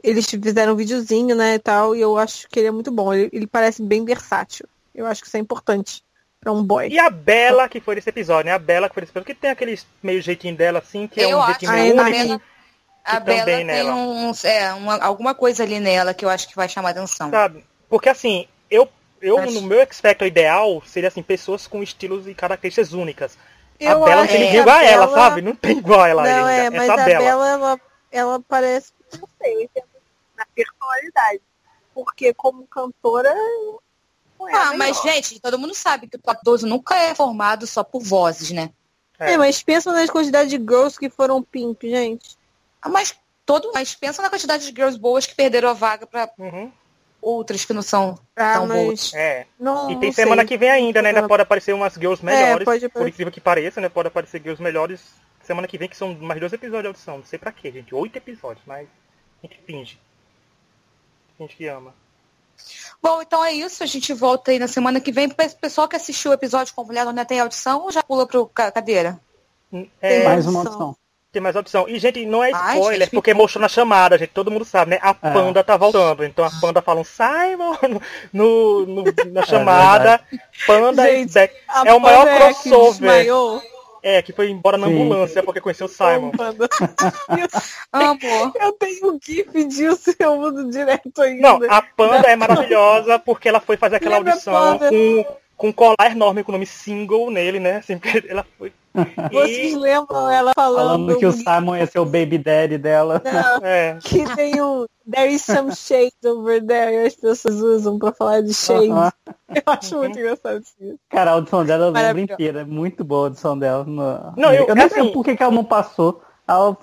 [0.02, 3.14] Eles fizeram um videozinho, né, e tal, e eu acho que ele é muito bom.
[3.14, 4.66] Ele, ele parece bem versátil.
[4.94, 6.02] Eu acho que isso é importante
[6.40, 6.88] pra um boy.
[6.88, 8.52] E a Bela, que foi nesse episódio, né?
[8.52, 11.24] A Bela que foi nesse episódio, que tem aquele meio jeitinho dela, assim, que é
[11.24, 12.42] eu é um jeitinho meio único.
[13.04, 13.94] A Bela tem nela.
[13.94, 17.30] um, é, uma, alguma coisa ali nela que eu acho que vai chamar atenção.
[17.30, 17.64] Sabe?
[17.88, 18.86] Porque assim, eu
[19.20, 19.52] eu, Acho...
[19.52, 23.38] no meu expecto ideal, seria assim, pessoas com estilos e características únicas.
[23.78, 25.18] Eu a Bela não tem ninguém igual a ela, Bela...
[25.18, 25.42] sabe?
[25.42, 26.52] Não tem igual a ela não, ainda.
[26.52, 27.80] É, mas Essa a Bela, Bela ela,
[28.10, 29.70] ela parece, não sei,
[30.36, 31.40] na personalidade.
[31.94, 33.34] Porque como cantora.
[34.46, 37.82] É ah, mas gente, todo mundo sabe que o top 12 nunca é formado só
[37.82, 38.70] por vozes, né?
[39.18, 42.36] É, é mas pensa nas quantidades de girls que foram pimp, gente.
[42.80, 43.14] Ah, mas
[43.44, 46.70] todo, mas pensa na quantidade de girls boas que perderam a vaga pra, uhum
[47.20, 49.12] outras que não são ah, tão boas.
[49.14, 49.46] É.
[49.58, 50.48] Não, e tem semana sei.
[50.48, 51.10] que vem ainda, né?
[51.10, 52.62] Ainda pode aparecer umas girls é, melhores.
[52.62, 53.88] É, pode por incrível que pareça, né?
[53.88, 57.18] Pode aparecer girls melhores semana que vem, que são mais dois episódios de audição.
[57.18, 57.94] Não sei pra quê, gente.
[57.94, 58.86] Oito episódios, mas
[59.42, 59.98] a gente finge.
[61.38, 61.94] A gente que ama.
[63.02, 63.82] Bom, então é isso.
[63.82, 65.28] A gente volta aí na semana que vem.
[65.28, 69.18] Pessoal que assistiu o episódio completo, ainda tem audição ou já pula pro cadeira?
[70.00, 70.96] É, mais uma audição.
[71.30, 71.86] Tem mais opção.
[71.86, 74.30] E, gente, não é spoiler, Ai, porque mostrou na chamada, gente.
[74.30, 74.98] Todo mundo sabe, né?
[75.02, 75.30] A é.
[75.30, 76.24] panda tá voltando.
[76.24, 77.76] Então a panda fala um Simon
[78.32, 80.20] no, no, na é chamada.
[80.32, 81.50] É panda gente, e
[81.86, 83.26] É o maior é crossover.
[84.02, 84.94] É, que foi embora na Sim.
[84.94, 86.32] ambulância porque conheceu o Simon.
[87.92, 88.52] Amor.
[88.60, 91.42] Eu tenho um gif disso eu mudo direto ainda.
[91.42, 95.26] Não, a Panda é maravilhosa porque ela foi fazer aquela audição com,
[95.56, 97.82] com um colar enorme com o nome single nele, né?
[97.82, 98.72] Sempre ela foi
[99.32, 103.22] vocês lembram ela falando, falando que o Simon ia ser o baby daddy dela?
[103.24, 103.98] Não, é.
[104.02, 108.42] Que tem um There is some shade over there e as pessoas usam pra falar
[108.42, 108.90] de shade.
[108.90, 109.12] Uh -huh.
[109.48, 110.98] Eu acho muito engraçado isso.
[111.08, 112.60] Cara, a audição dela eu lembro inteira.
[112.60, 113.84] É muito boa a audição dela.
[113.84, 114.34] No...
[114.36, 116.22] Não, eu, eu não sei assim, por que, que ela não passou.
[116.46, 116.76] Ela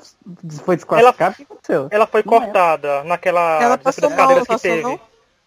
[0.63, 1.33] foi desclassificada?
[1.33, 1.87] o que aconteceu?
[1.91, 3.03] Ela foi não cortada é.
[3.03, 4.83] naquela ela passou mal, cadeiras que teve.
[4.83, 4.99] Não?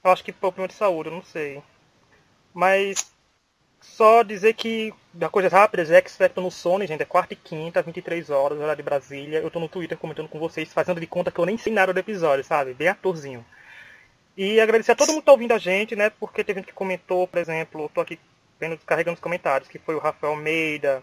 [0.05, 1.63] Eu acho que por problema de saúde, eu não sei.
[2.55, 3.13] Mas
[3.97, 7.83] só dizer que, da coisas rápidas, X Factor no Sony, gente, é quarta e quinta,
[7.83, 9.41] 23 horas, horário de Brasília.
[9.41, 11.93] Eu tô no Twitter comentando com vocês, fazendo de conta que eu nem sei nada
[11.93, 12.75] do episódio, sabe?
[12.75, 13.45] Bem atorzinho.
[14.37, 16.11] E agradecer a todo mundo que tá ouvindo a gente, né?
[16.11, 18.19] Porque teve gente que comentou, por exemplo, eu tô aqui
[18.61, 21.03] vendo, descarregando os comentários, que foi o Rafael Almeida,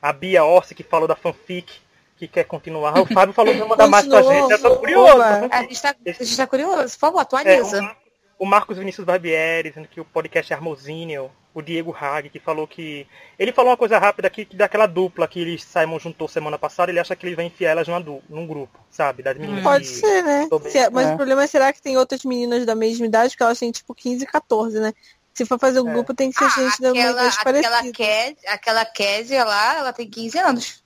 [0.00, 1.80] a Bia Orsi, que falou da fanfic,
[2.16, 2.98] que quer continuar.
[3.00, 4.52] O Fábio falou que vai mandar mais pra gente.
[4.52, 5.20] Eu tô curioso.
[5.20, 6.94] A gente, tá, a gente tá curioso.
[6.94, 7.84] Por favor, atualiza.
[7.84, 7.96] É,
[8.38, 12.68] o, Marcos Vinícius Barbieri, dizendo que o podcast é Armosínio o Diego Hag, que falou
[12.68, 13.06] que.
[13.38, 16.92] Ele falou uma coisa rápida aqui, que daquela dupla que eles Simon juntou semana passada,
[16.92, 19.22] ele acha que ele vai enfiar elas numa du num grupo, sabe?
[19.22, 19.62] Das meninas.
[19.62, 20.46] Pode ser, né?
[20.68, 21.14] Se, é, mas é.
[21.14, 23.94] o problema é será que tem outras meninas da mesma idade, porque elas têm tipo
[23.94, 24.92] 15 e 14, né?
[25.32, 25.92] Se for fazer um é.
[25.94, 28.36] grupo, tem que ser ah, gente da mesma idade parecida.
[28.48, 30.84] Aquela Kézia lá, ela tem 15 anos.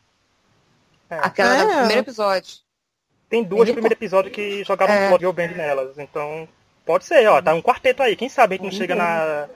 [1.10, 1.16] É.
[1.20, 1.66] Aquela é.
[1.66, 2.54] do primeiro episódio.
[3.28, 5.08] Tem duas no primeiro episódio que jogaram é.
[5.12, 6.48] um Band nelas, então
[6.86, 8.14] pode ser, ó, tá um quarteto aí.
[8.14, 9.48] Quem sabe a gente não chega na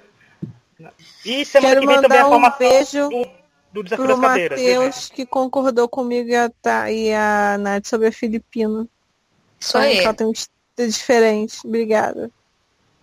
[1.25, 3.09] e semana Quero que vem também a formação um beijo.
[3.09, 3.27] do,
[3.73, 4.61] do desafio das cadeiras.
[4.61, 6.51] Matheus, que concordou comigo e a,
[6.91, 8.87] e a Nath sobre a Filipina.
[9.59, 9.99] Só aí.
[9.99, 11.59] Ela tem um estilo diferente.
[11.65, 12.31] Obrigada.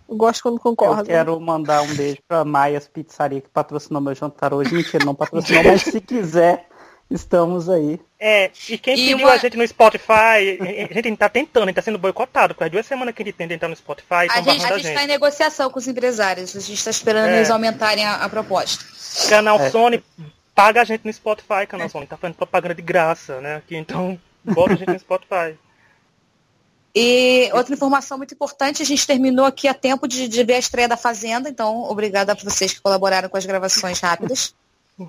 [0.08, 1.02] Eu gosto quando concordo.
[1.02, 4.74] Eu quero mandar um beijo pra Maias Pizzaria, que patrocinou meu jantar hoje.
[4.74, 6.68] Mentira, não patrocinou, mas se quiser,
[7.12, 8.00] estamos aí.
[8.20, 9.34] É, e quem e seguiu uma...
[9.34, 10.58] a gente no Spotify,
[10.90, 13.26] a gente tá tentando, a gente tá sendo boicotado, porque as duas semanas que a
[13.26, 16.56] gente tenta entrar no Spotify, a gente, a gente tá em negociação com os empresários,
[16.56, 17.38] a gente tá esperando é.
[17.38, 18.86] eles aumentarem a, a proposta.
[19.30, 19.70] Canal é.
[19.70, 20.04] Sony
[20.56, 23.56] paga a gente no Spotify, canal Sony, tá fazendo propaganda de graça, né?
[23.56, 25.58] Aqui, então, bota a gente no Spotify.
[26.94, 30.60] E outra informação muito importante, a gente terminou aqui a tempo de, de ver a
[30.60, 34.54] estreia da Fazenda, então obrigada a vocês que colaboraram com as gravações rápidas.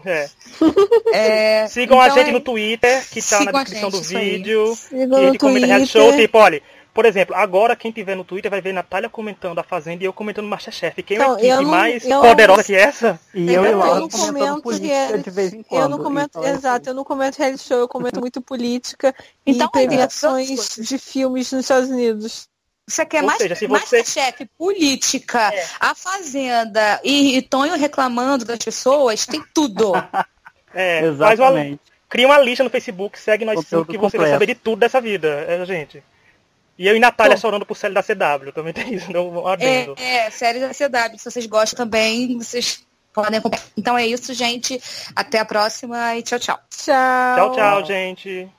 [0.05, 0.29] É.
[1.15, 2.33] É, Sigam então a gente é...
[2.33, 4.75] no Twitter, que está na descrição do vídeo.
[4.75, 6.63] Sigam e ele comenta reality show, tipo, olha,
[6.95, 10.13] por exemplo, agora quem tiver no Twitter vai ver Natália comentando a Fazenda e eu
[10.13, 11.03] comentando Masterchef.
[11.03, 13.19] Quem então, é a equipe não, mais poderosa que essa?
[13.35, 15.83] E eu, eu e Laura comentando política de vez em quando.
[15.83, 16.91] Eu não comento, então, exato, assim.
[16.91, 19.15] eu não comento reality show, eu comento muito política
[19.47, 20.83] então, e premiações é.
[20.83, 22.49] de filmes nos Estados Unidos.
[22.87, 23.81] Você quer Ou mais, seja, se você...
[23.81, 25.67] Masterchef, política, é.
[25.79, 29.93] a Fazenda e, e Tonho reclamando das pessoas, tem tudo.
[30.75, 31.73] é, Exatamente.
[31.73, 34.81] Uma, cria uma lista no Facebook, segue nós cinco que você vai saber de tudo
[34.81, 36.03] dessa vida, é, gente.
[36.79, 39.95] E eu e Natália chorando por série da CW, também tem isso, não adendo.
[39.99, 43.65] É, é, série da CW, se vocês gostam também, vocês podem acompanhar.
[43.77, 44.81] Então é isso, gente.
[45.15, 46.59] Até a próxima e tchau, tchau.
[46.71, 47.37] Tchau.
[47.37, 48.51] Tchau, tchau, gente.